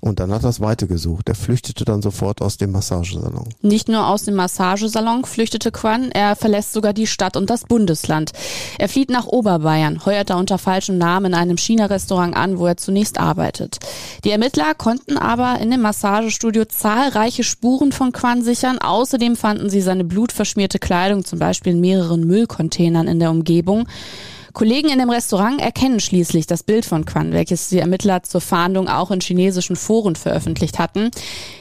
Und 0.00 0.18
dann 0.18 0.32
hat 0.32 0.44
er 0.44 0.48
es 0.48 0.60
weitergesucht. 0.60 1.28
Er 1.28 1.34
flüchtete 1.34 1.84
dann 1.84 2.00
sofort 2.00 2.40
aus 2.40 2.56
dem 2.56 2.72
Massagesalon. 2.72 3.48
Nicht 3.60 3.88
nur 3.88 4.06
aus 4.06 4.24
dem 4.24 4.34
Massagesalon 4.34 5.24
flüchtete 5.24 5.70
Quan, 5.70 6.10
er 6.10 6.36
verlässt 6.36 6.72
sogar 6.72 6.94
die 6.94 7.06
Stadt 7.06 7.36
und 7.36 7.50
das 7.50 7.64
Bundesland. 7.64 8.32
Er 8.78 8.88
flieht 8.88 9.10
nach 9.10 9.26
Oberbayern, 9.26 10.04
heuert 10.06 10.30
da 10.30 10.38
unter 10.38 10.56
falschem 10.56 10.96
Namen 10.96 11.26
in 11.26 11.34
einem 11.34 11.58
China-Restaurant 11.58 12.34
an, 12.34 12.58
wo 12.58 12.66
er 12.66 12.78
zunächst 12.78 13.20
arbeitet. 13.20 13.78
Die 14.24 14.30
Ermittler 14.30 14.74
konnten 14.74 15.18
aber 15.18 15.58
in 15.60 15.70
dem 15.70 15.82
Massagestudio 15.82 16.64
zahlreiche 16.64 17.44
Spuren 17.44 17.92
von 17.92 18.12
Quan 18.12 18.42
sichern. 18.42 18.78
Außerdem 18.78 19.36
fanden 19.36 19.68
sie 19.68 19.82
seine 19.82 20.04
blutverschmierte 20.04 20.78
Kleidung 20.78 21.24
zum 21.26 21.38
Beispiel 21.38 21.74
in 21.74 21.80
mehreren 21.80 22.26
Müllcontainern 22.26 23.06
in 23.06 23.20
der 23.20 23.30
Umgebung. 23.30 23.86
Kollegen 24.52 24.88
in 24.88 24.98
dem 24.98 25.10
Restaurant 25.10 25.60
erkennen 25.60 26.00
schließlich 26.00 26.46
das 26.46 26.62
Bild 26.62 26.84
von 26.84 27.04
Quan, 27.04 27.32
welches 27.32 27.68
die 27.68 27.78
Ermittler 27.78 28.22
zur 28.22 28.40
Fahndung 28.40 28.88
auch 28.88 29.10
in 29.10 29.20
chinesischen 29.20 29.76
Foren 29.76 30.16
veröffentlicht 30.16 30.78
hatten. 30.78 31.10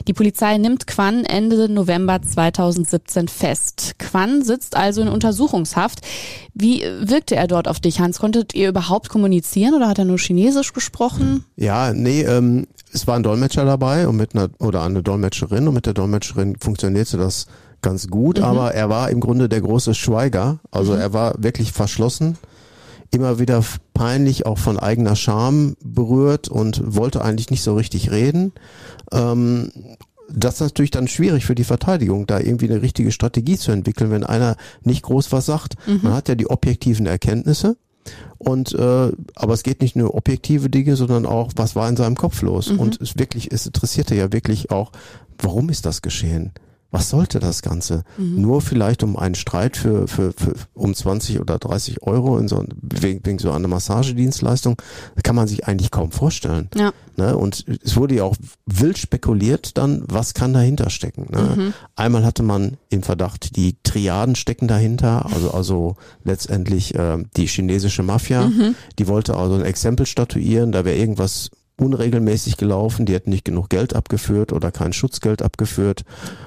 Die 0.08 0.13
Polizei 0.13 0.58
nimmt 0.58 0.88
Quan 0.88 1.25
Ende 1.25 1.69
November 1.69 2.22
2017 2.22 3.27
fest. 3.27 3.96
Quan 4.00 4.43
sitzt 4.43 4.75
also 4.75 5.01
in 5.01 5.08
Untersuchungshaft. 5.08 6.00
Wie 6.53 6.84
wirkte 7.00 7.36
er 7.36 7.48
dort 7.48 7.67
auf 7.67 7.79
dich, 7.79 8.00
Hans? 8.00 8.19
Konntet 8.19 8.55
ihr 8.55 8.69
überhaupt 8.69 9.10
kommunizieren 9.10 9.75
oder 9.75 9.88
hat 9.88 10.00
er 10.00 10.05
nur 10.05 10.17
Chinesisch 10.17 10.74
gesprochen? 10.74 11.46
Ja, 11.55 11.93
nee, 11.93 12.22
ähm, 12.24 12.67
es 12.91 13.05
war 13.08 13.15
ein 13.15 13.24
Dolmetscher 13.24 13.65
dabei 13.65 14.08
und 14.08 14.17
mit 14.17 14.36
einer 14.36 14.50
oder 14.60 14.84
eine 14.84 15.03
Dolmetscherin 15.03 15.67
und 15.67 15.74
mit 15.74 15.86
der 15.86 15.93
Dolmetscherin 15.93 16.55
funktionierte 16.60 17.17
das 17.17 17.46
ganz 17.81 18.08
gut, 18.08 18.39
mhm. 18.39 18.46
aber 18.46 18.74
er 18.74 18.89
war 18.89 19.10
im 19.10 19.19
Grunde 19.19 19.48
der 19.48 19.62
große 19.62 19.93
Schweiger. 19.93 20.60
Also 20.72 20.93
mhm. 20.93 21.00
er 21.00 21.13
war 21.13 21.36
wirklich 21.38 21.72
verschlossen 21.72 22.38
immer 23.11 23.39
wieder 23.39 23.63
peinlich, 23.93 24.45
auch 24.45 24.57
von 24.57 24.79
eigener 24.79 25.15
Scham 25.15 25.75
berührt 25.83 26.47
und 26.47 26.81
wollte 26.85 27.23
eigentlich 27.23 27.49
nicht 27.49 27.63
so 27.63 27.75
richtig 27.75 28.11
reden. 28.11 28.53
Ähm, 29.11 29.71
das 30.31 30.55
ist 30.55 30.61
natürlich 30.61 30.91
dann 30.91 31.07
schwierig 31.07 31.45
für 31.45 31.55
die 31.55 31.63
Verteidigung, 31.63 32.27
da 32.27 32.39
irgendwie 32.39 32.69
eine 32.69 32.81
richtige 32.81 33.11
Strategie 33.11 33.57
zu 33.57 33.71
entwickeln, 33.71 34.11
wenn 34.11 34.23
einer 34.23 34.57
nicht 34.83 35.01
groß 35.03 35.31
was 35.31 35.45
sagt. 35.45 35.75
Mhm. 35.87 36.01
Man 36.03 36.13
hat 36.13 36.29
ja 36.29 36.35
die 36.35 36.49
objektiven 36.49 37.05
Erkenntnisse. 37.05 37.77
Und 38.37 38.73
äh, 38.73 39.11
aber 39.35 39.53
es 39.53 39.63
geht 39.63 39.81
nicht 39.81 39.95
nur 39.95 40.15
objektive 40.15 40.69
Dinge, 40.69 40.95
sondern 40.95 41.25
auch, 41.25 41.51
was 41.55 41.75
war 41.75 41.89
in 41.89 41.97
seinem 41.97 42.15
Kopf 42.15 42.41
los. 42.41 42.71
Mhm. 42.71 42.79
Und 42.79 43.01
es 43.01 43.17
wirklich, 43.17 43.51
es 43.51 43.65
interessierte 43.65 44.15
ja 44.15 44.31
wirklich 44.31 44.71
auch, 44.71 44.91
warum 45.37 45.69
ist 45.69 45.85
das 45.85 46.01
geschehen? 46.01 46.53
Was 46.91 47.10
sollte 47.10 47.39
das 47.39 47.62
Ganze? 47.62 48.03
Mhm. 48.17 48.41
Nur 48.41 48.62
vielleicht 48.62 49.03
um 49.03 49.15
einen 49.15 49.36
Streit 49.36 49.77
für, 49.77 50.08
für, 50.08 50.34
für 50.34 50.55
um 50.74 50.93
20 50.96 51.39
oder 51.39 51.60
30 51.60 52.01
Euro 52.03 52.38
in 52.38 52.48
so, 52.48 52.63
wegen, 52.81 53.24
wegen 53.24 53.38
so 53.39 53.51
einer 53.51 53.67
Massagedienstleistung, 53.67 54.75
kann 55.24 55.36
man 55.36 55.48
sich 55.48 55.67
eigentlich 55.67 55.91
kaum 55.91 56.12
vorstellen. 56.12 56.69
Ja. 56.75 56.91
Ne? 57.15 57.38
Und 57.38 57.65
es 57.84 57.96
wurde 57.96 58.15
ja 58.15 58.24
auch 58.24 58.36
wild 58.65 58.98
spekuliert 58.98 59.77
dann, 59.77 60.03
was 60.08 60.34
kann 60.34 60.53
dahinter 60.53 60.89
stecken. 60.89 61.27
Ne? 61.31 61.53
Mhm. 61.55 61.74
Einmal 61.96 62.25
hatte 62.25 62.43
man 62.43 62.77
im 62.89 63.03
Verdacht, 63.03 63.55
die 63.55 63.75
Triaden 63.84 64.36
stecken 64.36 64.67
dahinter, 64.67 65.27
also, 65.31 65.51
also 65.51 65.96
letztendlich 66.24 66.96
äh, 66.96 67.17
die 67.38 67.46
chinesische 67.48 68.03
Mafia, 68.03 68.48
Mhm. 68.48 68.75
die 68.98 69.08
wollte 69.08 69.36
also 69.36 69.55
ein 69.55 69.65
Exempel 69.65 70.05
statuieren, 70.05 70.72
da 70.72 70.86
wäre 70.86 70.98
irgendwas 70.98 71.51
unregelmäßig 71.79 72.57
gelaufen, 72.57 73.05
die 73.05 73.13
hätten 73.13 73.29
nicht 73.29 73.45
genug 73.45 73.69
Geld 73.69 73.95
abgeführt 73.95 74.53
oder 74.53 74.71
kein 74.71 74.93
Schutzgeld 74.93 75.41
abgeführt 75.41 76.03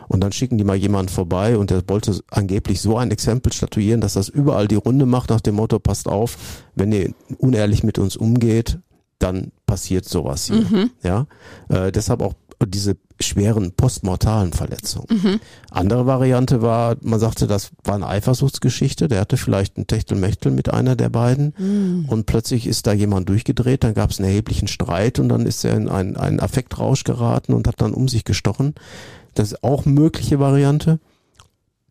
und 0.08 0.20
dann 0.20 0.32
schicken 0.32 0.58
die 0.58 0.64
mal 0.64 0.76
jemanden 0.76 1.10
vorbei 1.10 1.56
und 1.56 1.70
der 1.70 1.82
wollte 1.88 2.18
angeblich 2.30 2.80
so 2.80 2.96
ein 2.96 3.10
Exempel 3.10 3.52
statuieren, 3.52 4.00
dass 4.00 4.14
das 4.14 4.28
überall 4.28 4.68
die 4.68 4.76
Runde 4.76 5.06
macht 5.06 5.30
nach 5.30 5.40
dem 5.40 5.56
Motto, 5.56 5.78
passt 5.78 6.08
auf, 6.08 6.36
wenn 6.74 6.92
ihr 6.92 7.14
unehrlich 7.38 7.82
mit 7.82 7.98
uns 7.98 8.16
umgeht, 8.16 8.78
dann 9.18 9.52
passiert 9.66 10.04
sowas 10.04 10.46
hier. 10.46 10.56
Mhm. 10.56 10.90
Ja, 11.02 11.26
äh, 11.68 11.92
deshalb 11.92 12.22
auch 12.22 12.34
diese 12.66 12.96
schweren 13.20 13.72
postmortalen 13.72 14.52
Verletzungen. 14.52 15.06
Mhm. 15.10 15.40
Andere 15.70 16.06
Variante 16.06 16.60
war, 16.60 16.96
man 17.02 17.20
sagte, 17.20 17.46
das 17.46 17.70
war 17.84 17.94
eine 17.94 18.08
Eifersuchtsgeschichte, 18.08 19.08
der 19.08 19.20
hatte 19.20 19.36
vielleicht 19.36 19.78
ein 19.78 19.86
Techtelmechtel 19.86 20.50
mit 20.50 20.72
einer 20.72 20.96
der 20.96 21.08
beiden 21.08 21.54
Mhm. 21.56 22.06
und 22.08 22.26
plötzlich 22.26 22.66
ist 22.66 22.86
da 22.86 22.92
jemand 22.92 23.28
durchgedreht, 23.28 23.84
dann 23.84 23.94
gab 23.94 24.10
es 24.10 24.18
einen 24.18 24.28
erheblichen 24.28 24.68
Streit 24.68 25.18
und 25.18 25.28
dann 25.28 25.46
ist 25.46 25.64
er 25.64 25.76
in 25.76 25.88
einen, 25.88 26.16
einen 26.16 26.40
Affektrausch 26.40 27.04
geraten 27.04 27.52
und 27.52 27.68
hat 27.68 27.80
dann 27.80 27.94
um 27.94 28.08
sich 28.08 28.24
gestochen. 28.24 28.74
Das 29.34 29.52
ist 29.52 29.64
auch 29.64 29.86
eine 29.86 29.94
mögliche 29.94 30.38
Variante. 30.38 30.98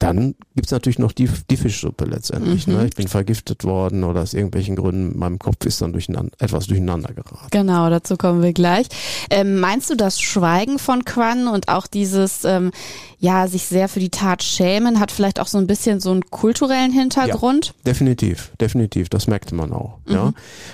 Dann 0.02 0.34
gibt's 0.56 0.72
natürlich 0.72 0.98
noch 0.98 1.12
die, 1.12 1.30
die 1.52 1.58
Fischsuppe 1.58 2.06
letztendlich. 2.06 2.66
Mhm. 2.66 2.74
Ne? 2.74 2.88
Ich 2.88 2.96
bin 2.96 3.08
vergiftet 3.08 3.64
worden 3.66 4.04
oder 4.04 4.24
aus 4.24 4.34
irgendwelchen 4.34 4.76
Gründen, 4.76 5.16
meinem 5.20 5.38
Kopf 5.38 5.64
ist 5.64 5.80
dann 5.80 5.94
durcheinander, 5.94 6.32
etwas 6.40 6.66
durcheinander 6.66 7.14
geraten. 7.14 7.50
Genau, 7.52 7.88
dazu 7.88 8.18
kommen 8.18 8.42
wir 8.42 8.52
gleich. 8.52 8.88
Ähm, 9.30 9.60
meinst 9.60 9.92
du 9.92 9.96
das 9.96 10.20
Schweigen 10.20 10.80
von 10.80 11.06
Quan 11.06 11.48
und 11.48 11.68
auch 11.68 11.86
dieses, 11.86 12.46
ähm, 12.46 12.72
ja, 13.20 13.48
sich 13.48 13.66
sehr 13.68 13.88
für 13.88 14.00
die 14.00 14.10
Tat 14.10 14.42
schämen, 14.42 15.00
hat 15.00 15.12
vielleicht 15.12 15.40
auch 15.40 15.46
so 15.46 15.60
ein 15.60 15.68
bisschen 15.68 16.00
so 16.00 16.10
einen 16.10 16.26
kulturellen 16.32 16.92
Hintergrund? 16.92 17.76
Definitiv, 17.86 18.54
definitiv, 18.60 19.08
das 19.08 19.28
merkte 19.28 19.54
man 19.54 19.72
auch. 19.72 20.00
Ja, 20.08 20.34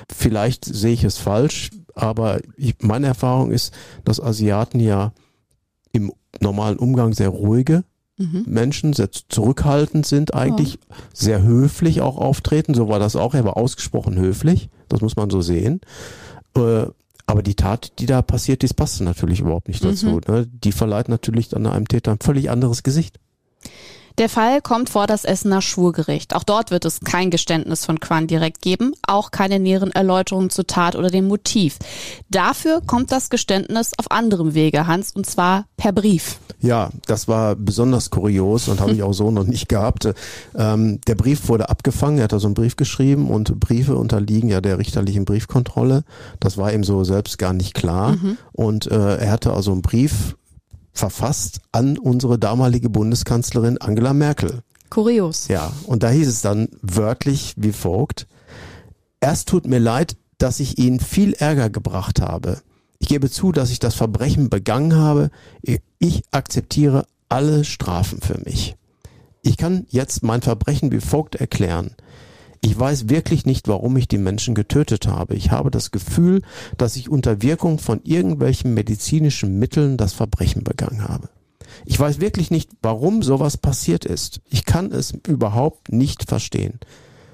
vielleicht 0.09 0.63
sehe 0.63 0.93
ich 0.93 1.03
es 1.03 1.17
falsch, 1.17 1.71
aber 1.95 2.39
ich, 2.55 2.75
meine 2.79 3.07
Erfahrung 3.07 3.51
ist, 3.51 3.73
dass 4.05 4.21
Asiaten 4.21 4.79
ja 4.79 5.11
im 5.91 6.13
normalen 6.39 6.79
Umgang 6.79 7.11
sehr 7.11 7.27
ruhige 7.27 7.83
Mhm. 8.17 8.45
Menschen, 8.47 8.93
sehr 8.93 9.11
zurückhaltend 9.11 10.05
sind 10.05 10.33
eigentlich, 10.33 10.79
sehr 11.13 11.43
höflich 11.43 12.01
auch 12.01 12.17
auftreten. 12.17 12.73
So 12.73 12.89
war 12.89 12.99
das 12.99 13.15
auch. 13.15 13.33
Er 13.33 13.45
war 13.45 13.57
ausgesprochen 13.57 14.17
höflich. 14.17 14.69
Das 14.89 15.01
muss 15.01 15.15
man 15.15 15.29
so 15.29 15.41
sehen. 15.41 15.81
Äh, 16.55 16.87
aber 17.27 17.43
die 17.43 17.55
Tat, 17.55 17.99
die 17.99 18.05
da 18.05 18.21
passiert 18.21 18.63
ist, 18.63 18.73
passte 18.73 19.03
natürlich 19.03 19.41
überhaupt 19.41 19.67
nicht 19.67 19.83
dazu. 19.83 20.21
Ne? 20.27 20.47
Die 20.47 20.71
verleiht 20.71 21.09
natürlich 21.09 21.49
dann 21.49 21.67
einem 21.67 21.87
Täter 21.87 22.11
ein 22.11 22.19
völlig 22.21 22.49
anderes 22.49 22.83
Gesicht. 22.83 23.19
Der 24.17 24.29
Fall 24.29 24.61
kommt 24.61 24.89
vor 24.89 25.05
das 25.05 25.25
Essener 25.25 25.61
Schwurgericht. 25.61 26.35
Auch 26.35 26.43
dort 26.43 26.71
wird 26.71 26.85
es 26.85 27.01
kein 27.01 27.29
Geständnis 27.29 27.85
von 27.85 27.99
Quan 27.99 28.25
direkt 28.25 28.63
geben, 28.63 28.93
auch 29.05 29.29
keine 29.29 29.59
näheren 29.59 29.91
Erläuterungen 29.91 30.49
zur 30.49 30.65
Tat 30.65 30.95
oder 30.95 31.11
dem 31.11 31.27
Motiv. 31.27 31.77
Dafür 32.29 32.81
kommt 32.81 33.11
das 33.11 33.29
Geständnis 33.29 33.91
auf 33.97 34.09
anderem 34.09 34.55
Wege, 34.55 34.87
Hans, 34.87 35.11
und 35.11 35.27
zwar 35.27 35.65
per 35.77 35.91
Brief. 35.91 36.39
Ja, 36.59 36.89
das 37.05 37.27
war 37.27 37.55
besonders 37.55 38.09
kurios 38.09 38.67
und 38.67 38.79
habe 38.79 38.93
ich 38.93 39.03
auch 39.03 39.13
so 39.13 39.29
noch 39.29 39.45
nicht 39.45 39.69
gehabt. 39.69 40.09
Ähm, 40.55 40.99
der 41.05 41.13
Brief 41.13 41.47
wurde 41.47 41.69
abgefangen, 41.69 42.17
er 42.17 42.23
hat 42.23 42.33
da 42.33 42.39
so 42.39 42.47
einen 42.47 42.55
Brief 42.55 42.75
geschrieben 42.75 43.29
und 43.29 43.59
Briefe 43.59 43.95
unterliegen 43.95 44.49
ja 44.49 44.61
der 44.61 44.79
richterlichen 44.79 45.25
Briefkontrolle. 45.25 46.03
Das 46.39 46.57
war 46.57 46.73
ihm 46.73 46.83
so 46.83 47.03
selbst 47.03 47.37
gar 47.37 47.53
nicht 47.53 47.75
klar. 47.75 48.17
Und 48.53 48.87
äh, 48.87 49.17
er 49.17 49.31
hatte 49.31 49.53
also 49.53 49.71
einen 49.71 49.83
Brief 49.83 50.35
verfasst 50.97 51.61
an 51.71 51.97
unsere 51.97 52.39
damalige 52.39 52.89
Bundeskanzlerin 52.89 53.77
Angela 53.79 54.13
Merkel. 54.13 54.61
Kurios. 54.89 55.47
Ja, 55.47 55.71
und 55.85 56.03
da 56.03 56.09
hieß 56.09 56.27
es 56.27 56.41
dann 56.41 56.69
wörtlich 56.81 57.53
wie 57.57 57.73
folgt. 57.73 58.27
Erst 59.19 59.49
tut 59.49 59.67
mir 59.67 59.79
leid, 59.79 60.15
dass 60.37 60.59
ich 60.59 60.77
Ihnen 60.77 60.99
viel 60.99 61.33
Ärger 61.33 61.69
gebracht 61.69 62.21
habe. 62.21 62.61
Ich 62.99 63.07
gebe 63.07 63.29
zu, 63.29 63.51
dass 63.51 63.69
ich 63.69 63.79
das 63.79 63.95
Verbrechen 63.95 64.49
begangen 64.49 64.95
habe. 64.95 65.29
Ich 65.99 66.23
akzeptiere 66.31 67.05
alle 67.29 67.63
Strafen 67.63 68.21
für 68.21 68.39
mich. 68.45 68.75
Ich 69.41 69.57
kann 69.57 69.85
jetzt 69.89 70.23
mein 70.23 70.41
Verbrechen 70.41 70.91
wie 70.91 70.99
folgt 70.99 71.35
erklären. 71.35 71.95
Ich 72.61 72.77
weiß 72.77 73.09
wirklich 73.09 73.45
nicht, 73.45 73.67
warum 73.67 73.97
ich 73.97 74.07
die 74.07 74.17
Menschen 74.17 74.55
getötet 74.55 75.07
habe. 75.07 75.35
Ich 75.35 75.51
habe 75.51 75.71
das 75.71 75.91
Gefühl, 75.91 76.41
dass 76.77 76.95
ich 76.95 77.09
unter 77.09 77.41
Wirkung 77.41 77.79
von 77.79 78.01
irgendwelchen 78.03 78.73
medizinischen 78.73 79.59
Mitteln 79.59 79.97
das 79.97 80.13
Verbrechen 80.13 80.63
begangen 80.63 81.07
habe. 81.07 81.29
Ich 81.85 81.99
weiß 81.99 82.19
wirklich 82.19 82.51
nicht, 82.51 82.71
warum 82.81 83.21
sowas 83.21 83.57
passiert 83.57 84.05
ist. 84.05 84.41
Ich 84.49 84.65
kann 84.65 84.91
es 84.91 85.13
überhaupt 85.27 85.91
nicht 85.91 86.27
verstehen. 86.27 86.79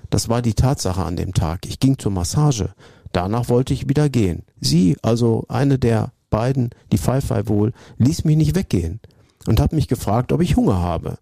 Das 0.10 0.30
war 0.30 0.42
die 0.42 0.53
Tatsache 0.53 1.03
an 1.03 1.15
dem 1.15 1.34
Tag. 1.34 1.65
Ich 1.65 1.80
ging 1.80 1.98
zur 1.98 2.12
Massage. 2.12 2.74
Danach 3.12 3.50
wollte 3.50 3.74
ich 3.74 3.89
wieder 3.89 4.10
gehen. 4.10 4.44
Sie, 4.60 4.98
also 5.01 5.46
eine 5.48 5.80
der 5.80 6.12
beiden, 6.30 6.72
die 6.92 6.98
Pfeifei 6.98 7.48
wohl, 7.48 7.74
ließ 7.98 8.25
mich 8.25 8.38
nicht 8.38 8.56
weggehen 8.56 9.00
und 9.48 9.60
hat 9.60 9.74
mich 9.74 9.88
gefragt, 9.88 10.32
ob 10.32 10.42
ich 10.42 10.56
Hunger 10.56 10.80
habe. 10.80 11.18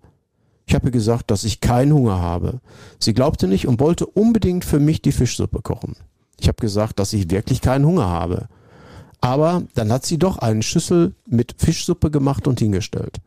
Ich 0.72 0.76
habe 0.76 0.88
ihr 0.88 0.92
gesagt, 0.92 1.32
dass 1.32 1.44
ich 1.44 1.60
keinen 1.60 1.92
Hunger 1.92 2.22
habe. 2.22 2.62
Sie 2.98 3.14
glaubte 3.14 3.50
nicht 3.50 3.68
und 3.68 3.82
wollte 3.82 4.06
unbedingt 4.06 4.64
für 4.64 4.80
mich 4.80 5.02
die 5.02 5.12
Fischsuppe 5.12 5.62
kochen. 5.62 5.98
Ich 6.40 6.48
habe 6.48 6.62
gesagt, 6.62 6.98
dass 6.98 7.12
ich 7.12 7.30
wirklich 7.30 7.60
keinen 7.60 7.86
Hunger 7.86 8.08
habe. 8.08 8.48
Aber 9.20 9.64
dann 9.76 9.92
hat 9.92 10.06
sie 10.06 10.18
doch 10.18 10.38
eine 10.38 10.64
Schüssel 10.64 11.14
mit 11.28 11.56
Fischsuppe 11.58 12.10
gemacht 12.10 12.48
und 12.48 12.60
hingestellt. 12.60 13.18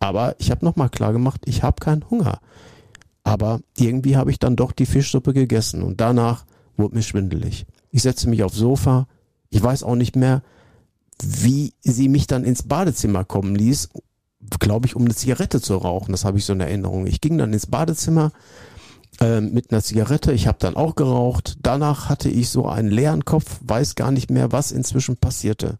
Aber 0.00 0.34
ich 0.38 0.50
habe 0.50 0.64
nochmal 0.64 0.88
klar 0.88 1.12
gemacht, 1.12 1.42
ich 1.44 1.62
habe 1.62 1.78
keinen 1.78 2.08
Hunger. 2.08 2.40
Aber 3.22 3.60
irgendwie 3.76 4.16
habe 4.16 4.30
ich 4.30 4.38
dann 4.38 4.56
doch 4.56 4.72
die 4.72 4.86
Fischsuppe 4.86 5.34
gegessen 5.34 5.82
und 5.82 6.00
danach 6.00 6.46
wurde 6.78 6.94
mir 6.94 7.02
schwindelig. 7.02 7.66
Ich 7.90 8.00
setzte 8.00 8.30
mich 8.30 8.42
aufs 8.44 8.56
Sofa. 8.56 9.08
Ich 9.50 9.62
weiß 9.62 9.82
auch 9.82 9.94
nicht 9.94 10.16
mehr, 10.16 10.40
wie 11.22 11.74
sie 11.82 12.08
mich 12.08 12.26
dann 12.26 12.44
ins 12.44 12.62
Badezimmer 12.62 13.26
kommen 13.26 13.54
ließ, 13.54 13.90
glaube 14.60 14.86
ich, 14.86 14.96
um 14.96 15.04
eine 15.04 15.14
Zigarette 15.14 15.60
zu 15.60 15.76
rauchen. 15.76 16.12
Das 16.12 16.24
habe 16.24 16.38
ich 16.38 16.44
so 16.44 16.52
in 16.52 16.60
Erinnerung. 16.60 17.06
Ich 17.06 17.20
ging 17.20 17.38
dann 17.38 17.52
ins 17.52 17.66
Badezimmer 17.66 18.32
äh, 19.20 19.40
mit 19.40 19.70
einer 19.70 19.82
Zigarette. 19.82 20.32
Ich 20.32 20.46
habe 20.46 20.58
dann 20.60 20.76
auch 20.76 20.94
geraucht. 20.94 21.58
Danach 21.62 22.08
hatte 22.08 22.28
ich 22.28 22.50
so 22.50 22.66
einen 22.66 22.90
leeren 22.90 23.24
Kopf, 23.24 23.60
weiß 23.64 23.94
gar 23.94 24.10
nicht 24.10 24.30
mehr, 24.30 24.52
was 24.52 24.72
inzwischen 24.72 25.16
passierte. 25.16 25.78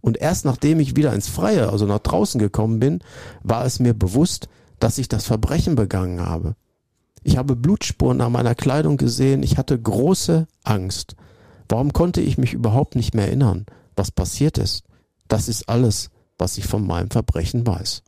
Und 0.00 0.16
erst 0.16 0.44
nachdem 0.44 0.80
ich 0.80 0.96
wieder 0.96 1.12
ins 1.12 1.28
Freie, 1.28 1.70
also 1.70 1.86
nach 1.86 1.98
draußen 1.98 2.38
gekommen 2.38 2.78
bin, 2.78 3.00
war 3.42 3.64
es 3.64 3.80
mir 3.80 3.94
bewusst, 3.94 4.48
dass 4.78 4.98
ich 4.98 5.08
das 5.08 5.26
Verbrechen 5.26 5.74
begangen 5.74 6.20
habe. 6.20 6.54
Ich 7.22 7.36
habe 7.36 7.56
Blutspuren 7.56 8.20
an 8.20 8.32
meiner 8.32 8.54
Kleidung 8.54 8.96
gesehen. 8.96 9.42
Ich 9.42 9.58
hatte 9.58 9.78
große 9.78 10.46
Angst. 10.62 11.16
Warum 11.68 11.92
konnte 11.92 12.20
ich 12.20 12.38
mich 12.38 12.54
überhaupt 12.54 12.94
nicht 12.94 13.14
mehr 13.14 13.26
erinnern, 13.26 13.66
was 13.96 14.10
passiert 14.10 14.56
ist? 14.56 14.84
Das 15.26 15.48
ist 15.48 15.68
alles, 15.68 16.10
was 16.38 16.58
ich 16.58 16.66
von 16.66 16.86
meinem 16.86 17.10
Verbrechen 17.10 17.66
weiß. 17.66 18.02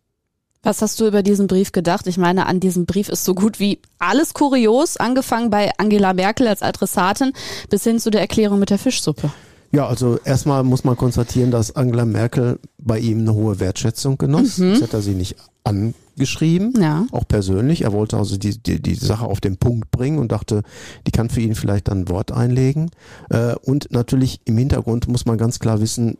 Was 0.62 0.82
hast 0.82 1.00
du 1.00 1.06
über 1.06 1.22
diesen 1.22 1.46
Brief 1.46 1.72
gedacht? 1.72 2.06
Ich 2.06 2.18
meine, 2.18 2.44
an 2.46 2.60
diesem 2.60 2.84
Brief 2.84 3.08
ist 3.08 3.24
so 3.24 3.34
gut 3.34 3.58
wie 3.60 3.80
alles 3.98 4.34
kurios, 4.34 4.98
angefangen 4.98 5.48
bei 5.50 5.70
Angela 5.78 6.12
Merkel 6.12 6.46
als 6.48 6.60
Adressatin 6.62 7.32
bis 7.70 7.84
hin 7.84 7.98
zu 7.98 8.10
der 8.10 8.20
Erklärung 8.20 8.58
mit 8.58 8.68
der 8.68 8.78
Fischsuppe. 8.78 9.30
Ja, 9.72 9.86
also 9.86 10.18
erstmal 10.24 10.62
muss 10.64 10.84
man 10.84 10.96
konstatieren, 10.96 11.50
dass 11.50 11.74
Angela 11.76 12.04
Merkel 12.04 12.58
bei 12.78 12.98
ihm 12.98 13.20
eine 13.20 13.32
hohe 13.34 13.58
Wertschätzung 13.60 14.18
genoss. 14.18 14.56
Das 14.56 14.82
hat 14.82 14.92
er 14.92 15.00
sie 15.00 15.14
nicht 15.14 15.36
angeschrieben, 15.64 16.74
Ja. 16.80 17.06
auch 17.12 17.26
persönlich. 17.26 17.82
Er 17.82 17.92
wollte 17.92 18.16
also 18.16 18.36
die, 18.36 18.58
die, 18.58 18.80
die 18.82 18.94
Sache 18.94 19.24
auf 19.26 19.40
den 19.40 19.56
Punkt 19.56 19.90
bringen 19.90 20.18
und 20.18 20.32
dachte, 20.32 20.62
die 21.06 21.10
kann 21.10 21.30
für 21.30 21.40
ihn 21.40 21.54
vielleicht 21.54 21.88
dann 21.88 22.00
ein 22.00 22.08
Wort 22.08 22.32
einlegen. 22.32 22.90
Äh, 23.30 23.54
Und 23.64 23.92
natürlich 23.92 24.40
im 24.44 24.58
Hintergrund 24.58 25.08
muss 25.08 25.24
man 25.24 25.38
ganz 25.38 25.58
klar 25.58 25.80
wissen, 25.80 26.18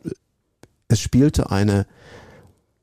es 0.91 0.99
spielte 0.99 1.51
eine 1.51 1.85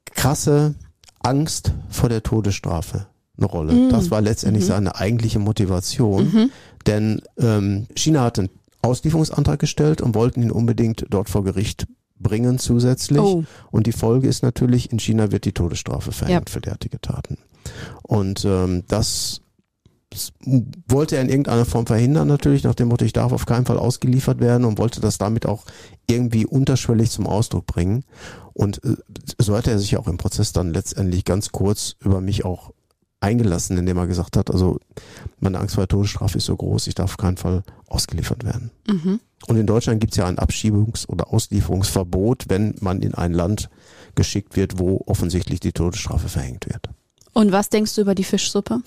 krasse 0.06 0.74
Angst 1.20 1.72
vor 1.88 2.08
der 2.08 2.22
Todesstrafe 2.22 3.06
eine 3.36 3.46
Rolle. 3.46 3.88
Das 3.90 4.10
war 4.10 4.20
letztendlich 4.20 4.66
seine 4.66 4.96
eigentliche 4.96 5.38
Motivation. 5.38 6.50
Denn 6.86 7.22
ähm, 7.38 7.86
China 7.94 8.22
hat 8.22 8.38
einen 8.38 8.50
Auslieferungsantrag 8.82 9.60
gestellt 9.60 10.00
und 10.00 10.14
wollten 10.14 10.42
ihn 10.42 10.50
unbedingt 10.50 11.06
dort 11.10 11.28
vor 11.30 11.44
Gericht 11.44 11.86
bringen 12.18 12.58
zusätzlich. 12.58 13.20
Oh. 13.20 13.44
Und 13.70 13.86
die 13.86 13.92
Folge 13.92 14.26
ist 14.26 14.42
natürlich, 14.42 14.90
in 14.90 14.98
China 14.98 15.30
wird 15.30 15.44
die 15.44 15.52
Todesstrafe 15.52 16.10
verhängt 16.10 16.48
Ja. 16.48 16.52
für 16.52 16.60
derartige 16.60 17.00
Taten. 17.00 17.38
Und 18.02 18.44
ähm, 18.44 18.82
das 18.88 19.40
das 20.10 20.32
wollte 20.88 21.16
er 21.16 21.22
in 21.22 21.28
irgendeiner 21.28 21.64
Form 21.64 21.86
verhindern 21.86 22.28
natürlich, 22.28 22.64
nach 22.64 22.74
dem 22.74 22.88
Motto, 22.88 23.04
ich 23.04 23.12
darf 23.12 23.32
auf 23.32 23.46
keinen 23.46 23.66
Fall 23.66 23.78
ausgeliefert 23.78 24.40
werden 24.40 24.64
und 24.64 24.78
wollte 24.78 25.00
das 25.00 25.18
damit 25.18 25.46
auch 25.46 25.64
irgendwie 26.06 26.46
unterschwellig 26.46 27.10
zum 27.10 27.26
Ausdruck 27.26 27.66
bringen. 27.66 28.04
Und 28.54 28.82
äh, 28.84 28.96
so 29.38 29.56
hat 29.56 29.66
er 29.66 29.78
sich 29.78 29.96
auch 29.96 30.08
im 30.08 30.16
Prozess 30.16 30.52
dann 30.52 30.72
letztendlich 30.72 31.24
ganz 31.24 31.52
kurz 31.52 31.96
über 32.00 32.20
mich 32.20 32.44
auch 32.44 32.72
eingelassen, 33.20 33.76
indem 33.76 33.98
er 33.98 34.06
gesagt 34.06 34.36
hat, 34.36 34.50
also 34.50 34.78
meine 35.40 35.58
Angst 35.58 35.74
vor 35.74 35.82
der 35.82 35.88
Todesstrafe 35.88 36.38
ist 36.38 36.46
so 36.46 36.56
groß, 36.56 36.86
ich 36.86 36.94
darf 36.94 37.10
auf 37.10 37.16
keinen 37.16 37.36
Fall 37.36 37.62
ausgeliefert 37.86 38.44
werden. 38.44 38.70
Mhm. 38.86 39.20
Und 39.46 39.56
in 39.56 39.66
Deutschland 39.66 40.00
gibt 40.00 40.12
es 40.12 40.16
ja 40.16 40.26
ein 40.26 40.38
Abschiebungs- 40.38 41.08
oder 41.08 41.32
Auslieferungsverbot, 41.32 42.46
wenn 42.48 42.74
man 42.80 43.00
in 43.02 43.14
ein 43.14 43.32
Land 43.32 43.70
geschickt 44.14 44.56
wird, 44.56 44.78
wo 44.78 45.02
offensichtlich 45.06 45.60
die 45.60 45.72
Todesstrafe 45.72 46.28
verhängt 46.28 46.66
wird. 46.68 46.88
Und 47.32 47.52
was 47.52 47.68
denkst 47.68 47.94
du 47.94 48.00
über 48.00 48.14
die 48.14 48.24
Fischsuppe? 48.24 48.82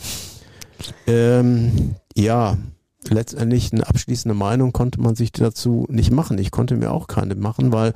Ähm, 1.08 1.96
ja, 2.16 2.58
letztendlich 3.10 3.74
eine 3.74 3.88
abschließende 3.88 4.36
Meinung 4.36 4.74
konnte 4.74 5.02
man 5.02 5.16
sich 5.16 5.32
dazu 5.32 5.86
nicht 5.90 6.12
machen. 6.12 6.38
Ich 6.38 6.52
konnte 6.52 6.76
mir 6.76 6.92
auch 6.92 7.08
keine 7.08 7.36
machen, 7.36 7.72
weil 7.72 7.94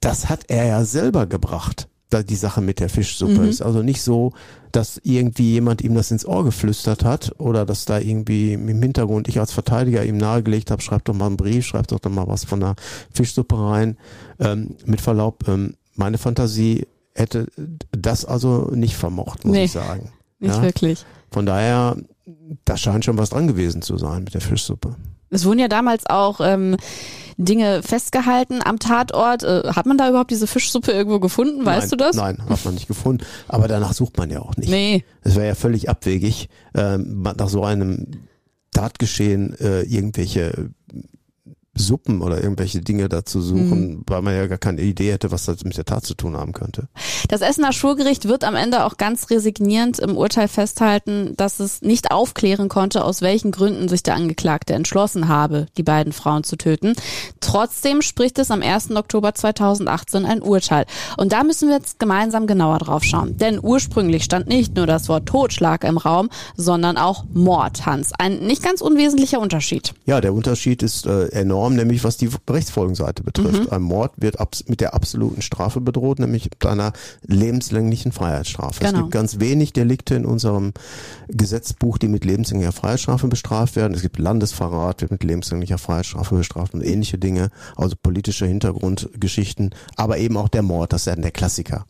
das 0.00 0.28
hat 0.28 0.44
er 0.48 0.66
ja 0.66 0.84
selber 0.84 1.26
gebracht 1.26 1.88
die 2.22 2.36
Sache 2.36 2.60
mit 2.60 2.78
der 2.78 2.88
Fischsuppe. 2.88 3.40
Mhm. 3.40 3.48
Ist 3.48 3.62
also 3.62 3.82
nicht 3.82 4.02
so, 4.02 4.32
dass 4.70 5.00
irgendwie 5.02 5.52
jemand 5.52 5.82
ihm 5.82 5.94
das 5.94 6.10
ins 6.10 6.24
Ohr 6.24 6.44
geflüstert 6.44 7.04
hat 7.04 7.34
oder 7.38 7.66
dass 7.66 7.86
da 7.86 7.98
irgendwie 7.98 8.52
im 8.52 8.82
Hintergrund 8.82 9.26
ich 9.26 9.40
als 9.40 9.52
Verteidiger 9.52 10.04
ihm 10.04 10.16
nahegelegt 10.16 10.70
habe, 10.70 10.82
schreib 10.82 11.04
doch 11.04 11.14
mal 11.14 11.26
einen 11.26 11.36
Brief, 11.36 11.66
schreib 11.66 11.88
doch, 11.88 11.98
doch 11.98 12.10
mal 12.10 12.28
was 12.28 12.44
von 12.44 12.60
der 12.60 12.76
Fischsuppe 13.12 13.58
rein. 13.58 13.96
Ähm, 14.38 14.76
mit 14.84 15.00
Verlaub, 15.00 15.48
ähm, 15.48 15.74
meine 15.96 16.18
Fantasie 16.18 16.86
hätte 17.14 17.46
das 17.92 18.24
also 18.24 18.70
nicht 18.72 18.96
vermocht, 18.96 19.44
muss 19.44 19.54
nee, 19.54 19.64
ich 19.64 19.72
sagen. 19.72 20.12
Nicht 20.38 20.56
ja? 20.56 20.62
wirklich. 20.62 21.04
Von 21.34 21.46
daher, 21.46 21.96
da 22.64 22.76
scheint 22.76 23.04
schon 23.04 23.18
was 23.18 23.30
dran 23.30 23.48
gewesen 23.48 23.82
zu 23.82 23.98
sein 23.98 24.22
mit 24.22 24.34
der 24.34 24.40
Fischsuppe. 24.40 24.94
Es 25.30 25.44
wurden 25.44 25.58
ja 25.58 25.66
damals 25.66 26.06
auch 26.06 26.40
ähm, 26.40 26.76
Dinge 27.38 27.82
festgehalten 27.82 28.60
am 28.64 28.78
Tatort. 28.78 29.42
Äh, 29.42 29.64
hat 29.74 29.84
man 29.86 29.98
da 29.98 30.08
überhaupt 30.08 30.30
diese 30.30 30.46
Fischsuppe 30.46 30.92
irgendwo 30.92 31.18
gefunden? 31.18 31.66
Weißt 31.66 31.90
nein, 31.90 31.90
du 31.90 31.96
das? 31.96 32.14
Nein, 32.14 32.38
hat 32.48 32.64
man 32.64 32.74
nicht 32.74 32.86
gefunden. 32.86 33.24
Aber 33.48 33.66
danach 33.66 33.94
sucht 33.94 34.16
man 34.16 34.30
ja 34.30 34.42
auch 34.42 34.56
nicht. 34.56 34.70
Nee. 34.70 35.02
Es 35.22 35.34
wäre 35.34 35.48
ja 35.48 35.54
völlig 35.56 35.88
abwegig, 35.88 36.50
ähm, 36.76 37.22
nach 37.36 37.48
so 37.48 37.64
einem 37.64 38.06
Tatgeschehen 38.70 39.58
äh, 39.58 39.82
irgendwelche 39.82 40.70
Suppen 41.76 42.22
oder 42.22 42.42
irgendwelche 42.42 42.80
Dinge 42.80 43.08
dazu 43.08 43.40
suchen, 43.40 43.88
mhm. 43.88 44.02
weil 44.06 44.22
man 44.22 44.34
ja 44.34 44.46
gar 44.46 44.58
keine 44.58 44.82
Idee 44.82 45.12
hätte, 45.12 45.30
was 45.30 45.44
das 45.44 45.64
mit 45.64 45.76
der 45.76 45.84
Tat 45.84 46.04
zu 46.04 46.14
tun 46.14 46.36
haben 46.36 46.52
könnte. 46.52 46.88
Das 47.28 47.40
Essener 47.40 47.72
Schulgericht 47.72 48.28
wird 48.28 48.44
am 48.44 48.54
Ende 48.54 48.84
auch 48.84 48.96
ganz 48.96 49.30
resignierend 49.30 49.98
im 49.98 50.16
Urteil 50.16 50.48
festhalten, 50.48 51.34
dass 51.36 51.60
es 51.60 51.82
nicht 51.82 52.10
aufklären 52.10 52.68
konnte, 52.68 53.04
aus 53.04 53.22
welchen 53.22 53.50
Gründen 53.50 53.88
sich 53.88 54.02
der 54.02 54.14
Angeklagte 54.14 54.74
entschlossen 54.74 55.28
habe, 55.28 55.66
die 55.76 55.82
beiden 55.82 56.12
Frauen 56.12 56.44
zu 56.44 56.56
töten. 56.56 56.94
Trotzdem 57.40 58.02
spricht 58.02 58.38
es 58.38 58.50
am 58.50 58.62
1. 58.62 58.92
Oktober 58.92 59.34
2018 59.34 60.24
ein 60.24 60.42
Urteil. 60.42 60.86
Und 61.16 61.32
da 61.32 61.42
müssen 61.44 61.68
wir 61.68 61.76
jetzt 61.76 61.98
gemeinsam 61.98 62.46
genauer 62.46 62.78
drauf 62.78 63.04
schauen. 63.04 63.36
Denn 63.36 63.58
ursprünglich 63.60 64.24
stand 64.24 64.46
nicht 64.46 64.76
nur 64.76 64.86
das 64.86 65.08
Wort 65.08 65.26
Totschlag 65.26 65.84
im 65.84 65.98
Raum, 65.98 66.30
sondern 66.56 66.96
auch 66.96 67.24
Mord, 67.32 67.86
Hans. 67.86 68.12
Ein 68.18 68.40
nicht 68.40 68.62
ganz 68.62 68.80
unwesentlicher 68.80 69.40
Unterschied. 69.40 69.94
Ja, 70.06 70.20
der 70.20 70.34
Unterschied 70.34 70.82
ist 70.82 71.06
äh, 71.06 71.28
enorm 71.28 71.63
enorm, 71.64 71.76
nämlich 71.76 72.04
was 72.04 72.16
die 72.16 72.28
Rechtsfolgenseite 72.48 73.22
betrifft. 73.22 73.64
Mhm. 73.64 73.70
Ein 73.70 73.82
Mord 73.82 74.12
wird 74.16 74.36
mit 74.68 74.80
der 74.80 74.94
absoluten 74.94 75.42
Strafe 75.42 75.80
bedroht, 75.80 76.18
nämlich 76.18 76.44
mit 76.44 76.66
einer 76.66 76.92
lebenslänglichen 77.26 78.12
Freiheitsstrafe. 78.12 78.80
Genau. 78.80 78.92
Es 78.92 78.98
gibt 78.98 79.10
ganz 79.10 79.40
wenig 79.40 79.72
Delikte 79.72 80.14
in 80.14 80.26
unserem 80.26 80.72
Gesetzbuch, 81.28 81.98
die 81.98 82.08
mit 82.08 82.24
lebenslänglicher 82.24 82.72
Freiheitsstrafe 82.72 83.28
bestraft 83.28 83.76
werden. 83.76 83.94
Es 83.94 84.02
gibt 84.02 84.18
Landesverrat, 84.18 85.00
wird 85.00 85.10
mit 85.10 85.24
lebenslänglicher 85.24 85.78
Freiheitsstrafe 85.78 86.36
bestraft 86.36 86.74
und 86.74 86.82
ähnliche 86.82 87.18
Dinge, 87.18 87.50
also 87.76 87.96
politische 88.00 88.46
Hintergrundgeschichten, 88.46 89.70
aber 89.96 90.18
eben 90.18 90.36
auch 90.36 90.48
der 90.48 90.62
Mord, 90.62 90.92
das 90.92 91.02
ist 91.02 91.06
ja 91.06 91.16
der 91.16 91.30
Klassiker. 91.30 91.86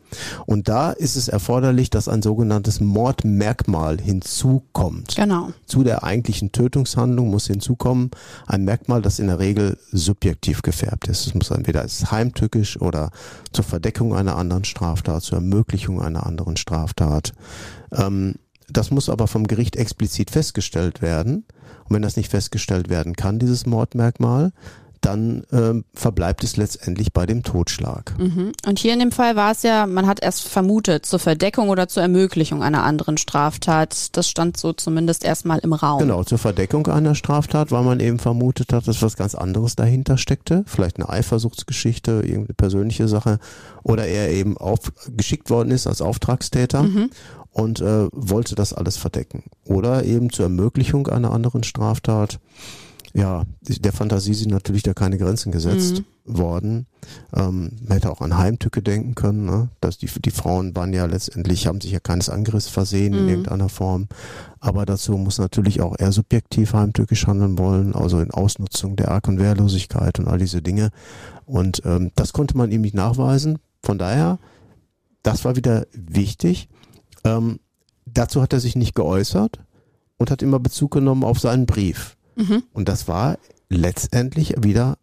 Und 0.47 0.69
da 0.69 0.93
ist 0.93 1.17
es 1.17 1.29
erforderlich, 1.29 1.91
dass 1.91 2.09
ein 2.09 2.23
sogenanntes 2.23 2.81
Mordmerkmal 2.81 4.01
hinzukommt. 4.01 5.17
Genau. 5.17 5.53
Zu 5.67 5.83
der 5.83 6.05
eigentlichen 6.05 6.53
Tötungshandlung 6.53 7.31
muss 7.31 7.47
hinzukommen 7.47 8.11
ein 8.47 8.65
Merkmal, 8.65 9.03
das 9.03 9.19
in 9.19 9.27
der 9.27 9.39
Regel 9.39 9.64
Subjektiv 9.91 10.63
gefärbt 10.63 11.09
ist. 11.09 11.27
Es 11.27 11.35
muss 11.35 11.51
entweder 11.51 11.81
als 11.81 12.11
heimtückisch 12.11 12.81
oder 12.81 13.11
zur 13.53 13.65
Verdeckung 13.65 14.15
einer 14.15 14.37
anderen 14.37 14.65
Straftat, 14.65 15.23
zur 15.23 15.39
Ermöglichung 15.39 16.01
einer 16.01 16.27
anderen 16.27 16.57
Straftat. 16.57 17.33
Ähm, 17.93 18.35
das 18.69 18.91
muss 18.91 19.09
aber 19.09 19.27
vom 19.27 19.47
Gericht 19.47 19.77
explizit 19.77 20.31
festgestellt 20.31 21.03
werden. 21.03 21.45
Und 21.85 21.95
wenn 21.97 22.03
das 22.03 22.17
nicht 22.17 22.31
festgestellt 22.31 22.89
werden 22.89 23.15
kann, 23.15 23.39
dieses 23.39 23.67
Mordmerkmal, 23.67 24.53
dann 25.05 25.45
äh, 25.51 25.83
verbleibt 25.95 26.45
es 26.45 26.57
letztendlich 26.57 27.13
bei 27.13 27.27
dem 27.27 27.43
Totschlag. 27.43 28.15
Mhm. 28.19 28.53
Und 28.67 28.79
hier 28.79 28.93
in 28.93 28.99
dem 28.99 29.13
Fall 29.13 29.37
war 29.37 29.53
es 29.53 29.63
ja, 29.63 29.87
man 29.87 30.07
hat 30.07 30.23
erst 30.23 30.49
vermutet, 30.49 31.07
zur 31.07 31.19
Verdeckung 31.19 31.69
oder 31.69 31.89
zur 31.89 32.03
Ermöglichung 32.03 32.63
einer 32.63 32.83
anderen 32.85 33.17
Straftat. 33.17 34.17
Das 34.17 34.29
stand 34.29 34.57
so 34.57 34.73
zumindest 34.73 35.25
erstmal 35.25 35.59
im 35.59 35.73
Raum. 35.73 35.99
Genau, 35.99 36.25
zur 36.25 36.39
Verdeckung 36.39 36.87
einer 36.87 37.15
Straftat, 37.15 37.71
weil 37.71 37.83
man 37.83 38.01
eben 38.01 38.19
vermutet 38.19 38.73
hat, 38.73 38.89
dass 38.89 39.03
was 39.03 39.17
ganz 39.17 39.35
anderes 39.35 39.77
dahinter 39.77 40.17
steckte. 40.17 40.65
Vielleicht 40.67 40.97
eine 40.97 41.09
Eifersuchtsgeschichte, 41.09 42.23
irgendeine 42.23 42.55
persönliche 42.55 43.09
Sache. 43.09 43.39
Oder 43.83 44.07
er 44.07 44.31
eben 44.31 44.57
auf, 44.57 44.93
geschickt 45.17 45.51
worden 45.51 45.71
ist 45.71 45.87
als 45.87 46.01
Auftragstäter. 46.01 46.83
Mhm 46.83 47.11
und 47.55 47.81
äh, 47.81 48.09
wollte 48.11 48.57
das 48.57 48.73
alles 48.73 48.97
verdecken. 48.97 49.45
Oder 49.65 50.05
eben 50.05 50.31
zur 50.31 50.47
Ermöglichung 50.47 51.07
einer 51.07 51.31
anderen 51.31 51.63
Straftat 51.63 52.41
ja, 53.17 53.45
der 53.61 53.93
Fantasie 53.93 54.35
sind 54.35 54.51
natürlich 54.51 54.83
da 54.83 54.93
keine 54.93 55.19
Grenzen 55.19 55.53
gesetzt 55.53 56.03
mhm. 56.25 56.39
worden. 56.39 56.87
Ähm, 57.33 57.71
man 57.81 57.93
hätte 57.93 58.11
auch 58.11 58.21
an 58.21 58.37
Heimtücke 58.37 58.83
denken 58.83 59.15
können, 59.15 59.45
ne? 59.45 59.69
dass 59.81 59.99
die, 59.99 60.07
die 60.07 60.33
Frauen 60.33 60.75
waren 60.75 60.93
ja 60.93 61.07
letztendlich, 61.07 61.69
haben 61.69 61.81
sich 61.81 61.93
ja 61.93 62.01
keines 62.01 62.29
Angriffs 62.29 62.67
versehen 62.67 63.13
mhm. 63.13 63.19
in 63.21 63.29
irgendeiner 63.29 63.69
Form. 63.69 64.09
Aber 64.59 64.85
dazu 64.85 65.17
muss 65.17 65.39
natürlich 65.39 65.81
auch 65.81 65.95
er 65.97 66.11
subjektiv 66.11 66.73
heimtückisch 66.73 67.29
handeln 67.29 67.57
wollen, 67.57 67.95
also 67.95 68.19
in 68.19 68.33
Ausnutzung 68.33 68.97
der 68.97 69.13
Arg- 69.13 69.29
und 69.29 69.39
Wehrlosigkeit 69.39 70.19
und 70.19 70.27
all 70.27 70.39
diese 70.39 70.61
Dinge. 70.61 70.91
Und 71.47 71.83
ähm, 71.85 72.11
das 72.17 72.33
konnte 72.33 72.57
man 72.57 72.73
ihm 72.73 72.81
nicht 72.81 72.95
nachweisen. 72.95 73.61
Von 73.81 73.97
daher, 73.97 74.41
das 75.23 75.45
war 75.45 75.55
wieder 75.55 75.87
wichtig. 75.93 76.69
Ähm, 77.23 77.61
dazu 78.07 78.43
hat 78.43 78.53
er 78.53 78.61
sich 78.61 78.75
nicht 78.75 78.97
geäußert 78.97 79.61
und 80.17 80.33
hat 80.33 80.43
immer 80.43 80.59
Bezug 80.59 80.91
genommen 80.91 81.23
auf 81.23 81.39
seinen 81.39 81.67
Brief. 81.67 82.17
Mhm. 82.37 82.63
Und 82.73 82.89
das 82.89 83.09
war 83.09 83.39
letztendlich 83.69 84.55
wieder 84.59 84.99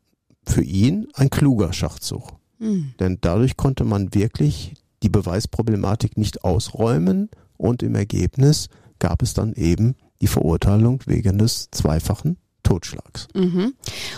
für 0.45 0.63
ihn 0.63 1.07
ein 1.13 1.29
kluger 1.29 1.73
Schachzug. 1.73 2.29
Mhm. 2.59 2.93
Denn 2.99 3.17
dadurch 3.21 3.57
konnte 3.57 3.83
man 3.83 4.13
wirklich 4.13 4.73
die 5.03 5.09
Beweisproblematik 5.09 6.17
nicht 6.17 6.43
ausräumen 6.43 7.29
und 7.57 7.83
im 7.83 7.95
Ergebnis 7.95 8.69
gab 8.99 9.21
es 9.21 9.33
dann 9.33 9.53
eben 9.53 9.95
die 10.21 10.27
Verurteilung 10.27 11.01
wegen 11.05 11.39
des 11.39 11.69
zweifachen 11.71 12.37
Totschlags. 12.63 13.27
Mhm. 13.33 13.73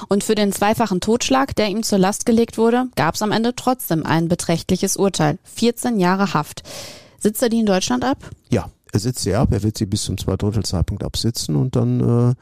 Und 0.09 0.23
für 0.23 0.35
den 0.35 0.51
zweifachen 0.51 0.99
Totschlag, 0.99 1.55
der 1.55 1.69
ihm 1.69 1.83
zur 1.83 1.97
Last 1.97 2.25
gelegt 2.25 2.57
wurde, 2.57 2.87
gab 2.95 3.15
es 3.15 3.21
am 3.21 3.31
Ende 3.31 3.55
trotzdem 3.55 4.05
ein 4.05 4.27
beträchtliches 4.27 4.97
Urteil. 4.97 5.39
14 5.43 5.99
Jahre 5.99 6.33
Haft. 6.33 6.63
Sitzt 7.19 7.41
er 7.41 7.49
die 7.49 7.61
in 7.61 7.65
Deutschland 7.65 8.03
ab? 8.03 8.17
Ja, 8.49 8.69
er 8.91 8.99
sitzt 8.99 9.23
sie 9.23 9.33
ab. 9.33 9.49
Er 9.51 9.63
wird 9.63 9.77
sie 9.77 9.85
bis 9.85 10.03
zum 10.03 10.17
Zweidrittelzeitpunkt 10.17 11.03
absitzen 11.03 11.55
und 11.55 11.75
dann 11.77 12.31
äh, 12.31 12.35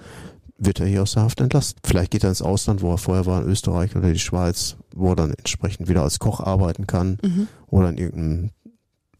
wird 0.64 0.80
er 0.80 0.86
hier 0.86 1.02
aus 1.02 1.14
der 1.14 1.24
Haft 1.24 1.42
entlassen. 1.42 1.78
Vielleicht 1.84 2.12
geht 2.12 2.24
er 2.24 2.30
ins 2.30 2.42
Ausland, 2.42 2.82
wo 2.82 2.92
er 2.92 2.98
vorher 2.98 3.26
war, 3.26 3.42
in 3.42 3.50
Österreich 3.50 3.96
oder 3.96 4.14
die 4.14 4.20
Schweiz, 4.20 4.78
wo 4.96 5.10
er 5.10 5.16
dann 5.16 5.34
entsprechend 5.34 5.90
wieder 5.90 6.04
als 6.04 6.20
Koch 6.20 6.40
arbeiten 6.40 6.88
kann 6.88 7.18
mhm. 7.24 7.48
oder 7.68 7.90
in 7.90 7.98
irgendeinem 7.98 8.52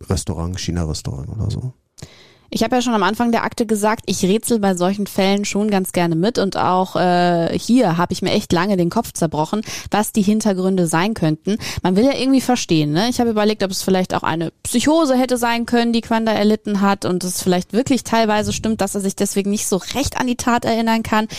Restaurant, 0.02 0.60
China-Restaurant 0.60 1.30
oder 1.30 1.50
so. 1.50 1.74
Ich 2.54 2.64
habe 2.64 2.76
ja 2.76 2.82
schon 2.82 2.94
am 2.94 3.04
Anfang 3.04 3.32
der 3.32 3.46
Akte 3.46 3.66
gesagt, 3.66 4.04
ich 4.08 4.24
rätsel 4.24 4.60
bei 4.60 4.76
solchen 4.76 5.08
Fällen 5.08 5.46
schon 5.46 5.72
ganz 5.72 5.94
gerne 5.94 6.18
mit 6.18 6.38
und 6.38 6.58
auch 6.58 6.98
äh, 6.98 7.58
hier 7.58 7.96
habe 7.96 8.12
ich 8.12 8.22
mir 8.22 8.32
echt 8.32 8.52
lange 8.52 8.76
den 8.76 8.90
Kopf 8.90 9.14
zerbrochen, 9.14 9.62
was 9.90 10.12
die 10.12 10.22
Hintergründe 10.22 10.86
sein 10.86 11.14
könnten. 11.14 11.56
Man 11.82 11.96
will 11.96 12.04
ja 12.04 12.14
irgendwie 12.14 12.42
verstehen, 12.42 12.92
ne? 12.92 13.08
Ich 13.08 13.22
habe 13.22 13.30
überlegt, 13.30 13.64
ob 13.64 13.72
es 13.72 13.84
vielleicht 13.84 14.14
auch 14.14 14.24
eine 14.24 14.52
Psychose 14.64 15.18
hätte 15.18 15.38
sein 15.38 15.66
können, 15.66 15.94
die 15.94 16.02
Quanda 16.02 16.34
erlitten 16.34 16.82
hat 16.82 17.06
und 17.06 17.24
es 17.24 17.42
vielleicht 17.42 17.72
wirklich 17.72 18.04
teilweise 18.04 18.52
stimmt, 18.52 18.82
dass 18.82 18.96
er 18.96 19.02
sich 19.02 19.16
deswegen 19.16 19.50
nicht 19.50 19.68
so 19.68 19.78
recht 19.96 20.20
an 20.20 20.28
die 20.28 20.36
Tat 20.36 20.66
erinnern 20.66 21.04
kann. 21.04 21.30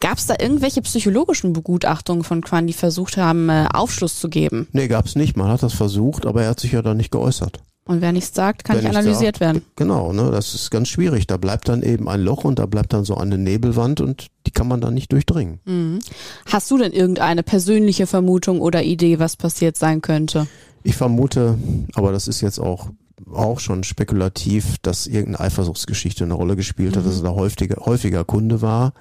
Gab 0.00 0.18
es 0.18 0.26
da 0.26 0.34
irgendwelche 0.38 0.82
psychologischen 0.82 1.54
Begutachtungen 1.54 2.24
von 2.24 2.42
Quan, 2.42 2.66
die 2.66 2.74
versucht 2.74 3.16
haben, 3.16 3.48
äh, 3.48 3.68
Aufschluss 3.72 4.20
zu 4.20 4.28
geben? 4.28 4.68
Nee, 4.72 4.88
gab 4.88 5.06
es 5.06 5.16
nicht. 5.16 5.34
Man 5.34 5.48
hat 5.48 5.62
das 5.62 5.72
versucht, 5.72 6.26
aber 6.26 6.42
er 6.42 6.50
hat 6.50 6.60
sich 6.60 6.72
ja 6.72 6.82
da 6.82 6.92
nicht 6.92 7.10
geäußert. 7.10 7.58
Und 7.88 8.02
wer 8.02 8.12
nichts 8.12 8.36
sagt, 8.36 8.64
kann 8.64 8.76
wer 8.76 8.82
nicht 8.82 8.96
analysiert 8.96 9.36
sagt, 9.36 9.40
werden. 9.40 9.62
Genau, 9.74 10.12
ne, 10.12 10.30
das 10.30 10.54
ist 10.54 10.70
ganz 10.70 10.88
schwierig. 10.88 11.26
Da 11.26 11.38
bleibt 11.38 11.70
dann 11.70 11.82
eben 11.82 12.06
ein 12.06 12.20
Loch 12.20 12.44
und 12.44 12.58
da 12.58 12.66
bleibt 12.66 12.92
dann 12.92 13.04
so 13.04 13.16
eine 13.16 13.38
Nebelwand 13.38 14.02
und 14.02 14.26
die 14.46 14.50
kann 14.50 14.68
man 14.68 14.82
dann 14.82 14.92
nicht 14.92 15.10
durchdringen. 15.10 15.58
Mhm. 15.64 16.00
Hast 16.44 16.70
du 16.70 16.76
denn 16.76 16.92
irgendeine 16.92 17.42
persönliche 17.42 18.06
Vermutung 18.06 18.60
oder 18.60 18.82
Idee, 18.82 19.18
was 19.18 19.36
passiert 19.36 19.78
sein 19.78 20.02
könnte? 20.02 20.46
Ich 20.82 20.96
vermute, 20.96 21.58
aber 21.94 22.12
das 22.12 22.28
ist 22.28 22.42
jetzt 22.42 22.58
auch 22.58 22.90
auch 23.32 23.60
schon 23.60 23.84
spekulativ, 23.84 24.76
dass 24.82 25.06
irgendeine 25.06 25.40
Eifersuchtsgeschichte 25.40 26.24
eine 26.24 26.34
Rolle 26.34 26.56
gespielt 26.56 26.96
hat, 26.96 27.06
dass 27.06 27.18
er 27.18 27.24
da 27.24 27.30
häufiger, 27.30 27.84
häufiger 27.84 28.24
Kunde 28.24 28.62
war 28.62 28.92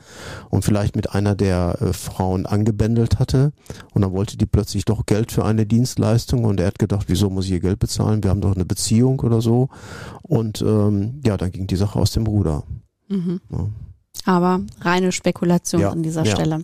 und 0.50 0.64
vielleicht 0.64 0.96
mit 0.96 1.14
einer 1.14 1.36
der 1.36 1.78
äh, 1.82 1.94
Frauen 1.94 2.46
angebändelt 2.46 3.20
hatte 3.20 3.52
und 3.94 4.02
dann 4.02 4.12
wollte 4.12 4.38
die 4.38 4.46
plötzlich 4.46 4.86
doch 4.86 5.06
Geld 5.06 5.32
für 5.32 5.46
eine 5.46 5.66
Dienstleistung 5.66 6.44
und 6.44 6.60
er 6.60 6.68
hat 6.68 6.80
gedacht, 6.80 7.06
wieso 7.10 7.30
muss 7.30 7.46
ich 7.46 7.52
ihr 7.52 7.60
Geld 7.60 7.80
bezahlen? 7.80 8.24
Wir 8.24 8.30
haben 8.30 8.42
doch 8.42 8.56
eine 8.56 8.66
Beziehung 8.66 9.20
oder 9.22 9.42
so 9.42 9.70
und 10.22 10.62
ähm, 10.62 11.22
ja, 11.26 11.38
dann 11.38 11.52
ging 11.52 11.68
die 11.68 11.76
Sache 11.76 12.00
aus 12.00 12.12
dem 12.12 12.28
Ruder. 12.28 12.64
Mhm. 13.08 13.42
Ja. 13.52 13.68
Aber 14.26 14.62
reine 14.82 15.12
Spekulation 15.12 15.82
ja, 15.82 15.90
an 15.90 16.04
dieser 16.04 16.24
ja. 16.24 16.36
Stelle. 16.36 16.64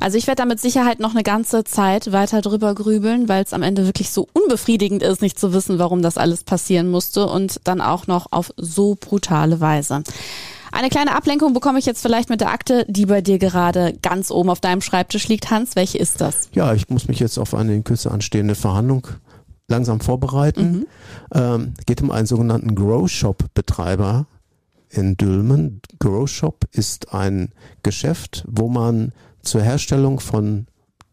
Also 0.00 0.16
ich 0.16 0.26
werde 0.26 0.42
da 0.42 0.46
mit 0.46 0.60
Sicherheit 0.60 0.98
noch 0.98 1.10
eine 1.10 1.22
ganze 1.22 1.64
Zeit 1.64 2.12
weiter 2.12 2.40
drüber 2.40 2.74
grübeln, 2.74 3.28
weil 3.28 3.44
es 3.44 3.52
am 3.52 3.62
Ende 3.62 3.86
wirklich 3.86 4.10
so 4.10 4.28
unbefriedigend 4.32 5.02
ist, 5.02 5.20
nicht 5.20 5.38
zu 5.38 5.52
wissen, 5.52 5.78
warum 5.78 6.02
das 6.02 6.16
alles 6.16 6.42
passieren 6.42 6.90
musste 6.90 7.26
und 7.26 7.60
dann 7.64 7.80
auch 7.80 8.06
noch 8.06 8.26
auf 8.30 8.50
so 8.56 8.96
brutale 8.98 9.60
Weise. 9.60 10.02
Eine 10.72 10.88
kleine 10.88 11.16
Ablenkung 11.16 11.52
bekomme 11.52 11.78
ich 11.78 11.86
jetzt 11.86 12.00
vielleicht 12.00 12.30
mit 12.30 12.40
der 12.40 12.50
Akte, 12.50 12.86
die 12.88 13.06
bei 13.06 13.20
dir 13.20 13.38
gerade 13.38 13.92
ganz 14.02 14.30
oben 14.30 14.50
auf 14.50 14.60
deinem 14.60 14.80
Schreibtisch 14.80 15.26
liegt. 15.28 15.50
Hans, 15.50 15.74
welche 15.74 15.98
ist 15.98 16.20
das? 16.20 16.48
Ja, 16.54 16.72
ich 16.74 16.88
muss 16.88 17.08
mich 17.08 17.18
jetzt 17.18 17.38
auf 17.38 17.54
eine 17.54 17.74
in 17.74 17.84
Kürze 17.84 18.10
anstehende 18.10 18.54
Verhandlung 18.54 19.08
langsam 19.68 20.00
vorbereiten. 20.00 20.72
Mhm. 20.72 20.86
Ähm, 21.34 21.74
geht 21.86 22.02
um 22.02 22.10
einen 22.10 22.26
sogenannten 22.26 22.74
Grow 22.74 23.08
Shop 23.08 23.44
Betreiber 23.54 24.26
in 24.90 25.16
Dülmen. 25.16 25.80
Grow 25.98 26.28
Shop 26.28 26.66
ist 26.72 27.14
ein 27.14 27.50
Geschäft, 27.82 28.44
wo 28.48 28.68
man 28.68 29.12
zur 29.42 29.62
Herstellung 29.62 30.20
von 30.20 30.66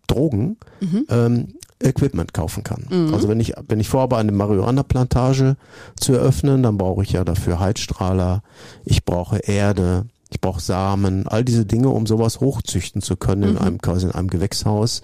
Drogen 0.08 0.58
mhm. 0.82 1.06
ähm, 1.10 1.48
Equipment 1.82 2.34
kaufen 2.34 2.63
kann. 2.63 2.86
Mhm. 2.90 3.13
Also 3.13 3.28
wenn 3.28 3.40
ich, 3.40 3.54
wenn 3.68 3.80
ich 3.80 3.88
vorhabe, 3.88 4.18
eine 4.18 4.32
Marihuana-Plantage 4.32 5.58
zu 5.96 6.13
eröffnen, 6.13 6.63
dann 6.63 6.78
brauche 6.78 7.04
ich 7.04 7.12
ja 7.12 7.24
dafür 7.24 7.60
Heizstrahler, 7.60 8.42
ich 8.84 9.06
brauche 9.06 9.38
Erde, 9.38 10.06
ich 10.30 10.42
brauche 10.42 10.60
Samen, 10.60 11.28
all 11.28 11.46
diese 11.46 11.66
Dinge, 11.66 11.90
um 11.90 12.06
sowas 12.08 12.40
hochzüchten 12.40 13.02
zu 13.02 13.16
können 13.16 13.42
mhm. 13.42 13.50
in 13.50 13.58
einem, 13.58 13.82
quasi 13.82 14.08
in 14.08 14.12
einem 14.12 14.30
Gewächshaus. 14.30 15.02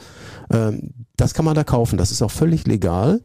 Ähm, 0.51 0.91
das 1.15 1.33
kann 1.33 1.45
man 1.45 1.55
da 1.55 1.63
kaufen. 1.63 1.97
Das 1.97 2.11
ist 2.11 2.21
auch 2.21 2.31
völlig 2.31 2.65
legal. 2.65 3.21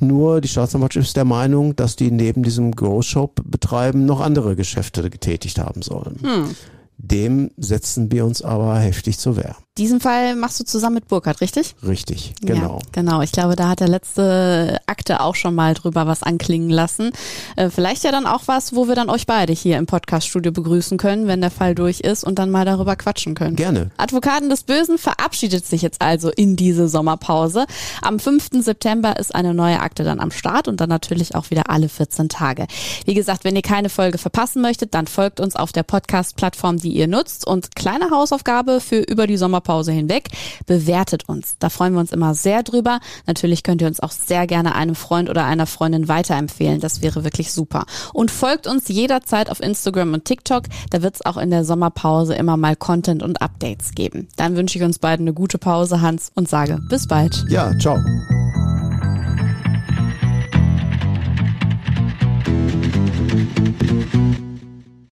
Nur 0.00 0.40
die 0.40 0.48
Staatsanwaltschaft 0.48 1.08
ist 1.08 1.16
der 1.16 1.24
Meinung, 1.24 1.76
dass 1.76 1.96
die 1.96 2.10
neben 2.10 2.42
diesem 2.42 2.72
Grow 2.72 3.02
Shop 3.02 3.40
betreiben 3.44 4.06
noch 4.06 4.20
andere 4.20 4.56
Geschäfte 4.56 5.08
getätigt 5.10 5.58
haben 5.58 5.82
sollen. 5.82 6.18
Hm. 6.22 6.56
Dem 6.96 7.50
setzen 7.56 8.10
wir 8.10 8.24
uns 8.26 8.42
aber 8.42 8.78
heftig 8.78 9.18
zur 9.18 9.36
Wehr. 9.36 9.56
Diesen 9.78 10.00
Fall 10.00 10.34
machst 10.34 10.58
du 10.58 10.64
zusammen 10.64 10.96
mit 10.96 11.06
Burkhardt, 11.06 11.40
richtig? 11.40 11.76
Richtig, 11.86 12.34
genau. 12.42 12.80
Ja, 12.82 12.88
genau, 12.90 13.22
ich 13.22 13.30
glaube, 13.30 13.54
da 13.54 13.68
hat 13.68 13.78
der 13.78 13.86
letzte 13.86 14.80
Akte 14.86 15.20
auch 15.20 15.36
schon 15.36 15.54
mal 15.54 15.74
drüber 15.74 16.08
was 16.08 16.24
anklingen 16.24 16.70
lassen. 16.70 17.12
Äh, 17.54 17.70
vielleicht 17.70 18.02
ja 18.02 18.10
dann 18.10 18.26
auch 18.26 18.42
was, 18.46 18.74
wo 18.74 18.88
wir 18.88 18.96
dann 18.96 19.08
euch 19.08 19.26
beide 19.26 19.52
hier 19.52 19.78
im 19.78 19.86
Podcaststudio 19.86 20.50
begrüßen 20.50 20.98
können, 20.98 21.28
wenn 21.28 21.40
der 21.40 21.52
Fall 21.52 21.76
durch 21.76 22.00
ist 22.00 22.24
und 22.24 22.40
dann 22.40 22.50
mal 22.50 22.64
darüber 22.64 22.96
quatschen 22.96 23.36
können. 23.36 23.54
Gerne. 23.54 23.92
Advokaten 23.96 24.50
des 24.50 24.64
Bösen 24.64 24.98
verabschiedet 24.98 25.64
sich 25.64 25.82
jetzt 25.82 26.02
also 26.02 26.30
in 26.30 26.56
diese 26.56 26.88
Sommerpause. 26.88 27.64
Am 28.02 28.18
5. 28.18 28.48
September 28.62 29.20
ist 29.20 29.32
eine 29.32 29.54
neue 29.54 29.78
Akte 29.78 30.02
dann 30.02 30.18
am 30.18 30.32
Start 30.32 30.66
und 30.66 30.80
dann 30.80 30.88
natürlich 30.88 31.36
auch 31.36 31.50
wieder 31.50 31.70
alle 31.70 31.88
14 31.88 32.28
Tage. 32.28 32.66
Wie 33.04 33.14
gesagt, 33.14 33.44
wenn 33.44 33.54
ihr 33.54 33.62
keine 33.62 33.88
Folge 33.88 34.18
verpassen 34.18 34.62
möchtet, 34.62 34.94
dann 34.94 35.06
folgt 35.06 35.38
uns 35.38 35.54
auf 35.54 35.70
der 35.70 35.84
Podcast-Plattform, 35.84 36.78
die 36.78 36.90
ihr 36.90 37.06
nutzt 37.06 37.46
und 37.46 37.76
kleine 37.76 38.10
Hausaufgabe 38.10 38.80
für 38.80 38.98
über 38.98 39.28
die 39.28 39.36
Sommerpause 39.36 39.59
Sommerpause 39.60 39.92
hinweg. 39.92 40.28
Bewertet 40.66 41.28
uns. 41.28 41.56
Da 41.58 41.68
freuen 41.68 41.92
wir 41.92 42.00
uns 42.00 42.12
immer 42.12 42.34
sehr 42.34 42.62
drüber. 42.62 43.00
Natürlich 43.26 43.62
könnt 43.62 43.82
ihr 43.82 43.88
uns 43.88 44.00
auch 44.00 44.10
sehr 44.10 44.46
gerne 44.46 44.74
einem 44.74 44.94
Freund 44.94 45.28
oder 45.28 45.44
einer 45.44 45.66
Freundin 45.66 46.08
weiterempfehlen. 46.08 46.80
Das 46.80 47.02
wäre 47.02 47.24
wirklich 47.24 47.52
super. 47.52 47.84
Und 48.12 48.30
folgt 48.30 48.66
uns 48.66 48.88
jederzeit 48.88 49.50
auf 49.50 49.60
Instagram 49.60 50.14
und 50.14 50.24
TikTok. 50.24 50.64
Da 50.90 51.02
wird 51.02 51.16
es 51.16 51.26
auch 51.26 51.36
in 51.36 51.50
der 51.50 51.64
Sommerpause 51.64 52.34
immer 52.34 52.56
mal 52.56 52.76
Content 52.76 53.22
und 53.22 53.42
Updates 53.42 53.92
geben. 53.94 54.28
Dann 54.36 54.56
wünsche 54.56 54.78
ich 54.78 54.84
uns 54.84 54.98
beiden 54.98 55.24
eine 55.24 55.34
gute 55.34 55.58
Pause, 55.58 56.00
Hans, 56.00 56.32
und 56.34 56.48
sage 56.48 56.78
bis 56.88 57.06
bald. 57.06 57.44
Ja, 57.48 57.76
ciao. 57.78 57.98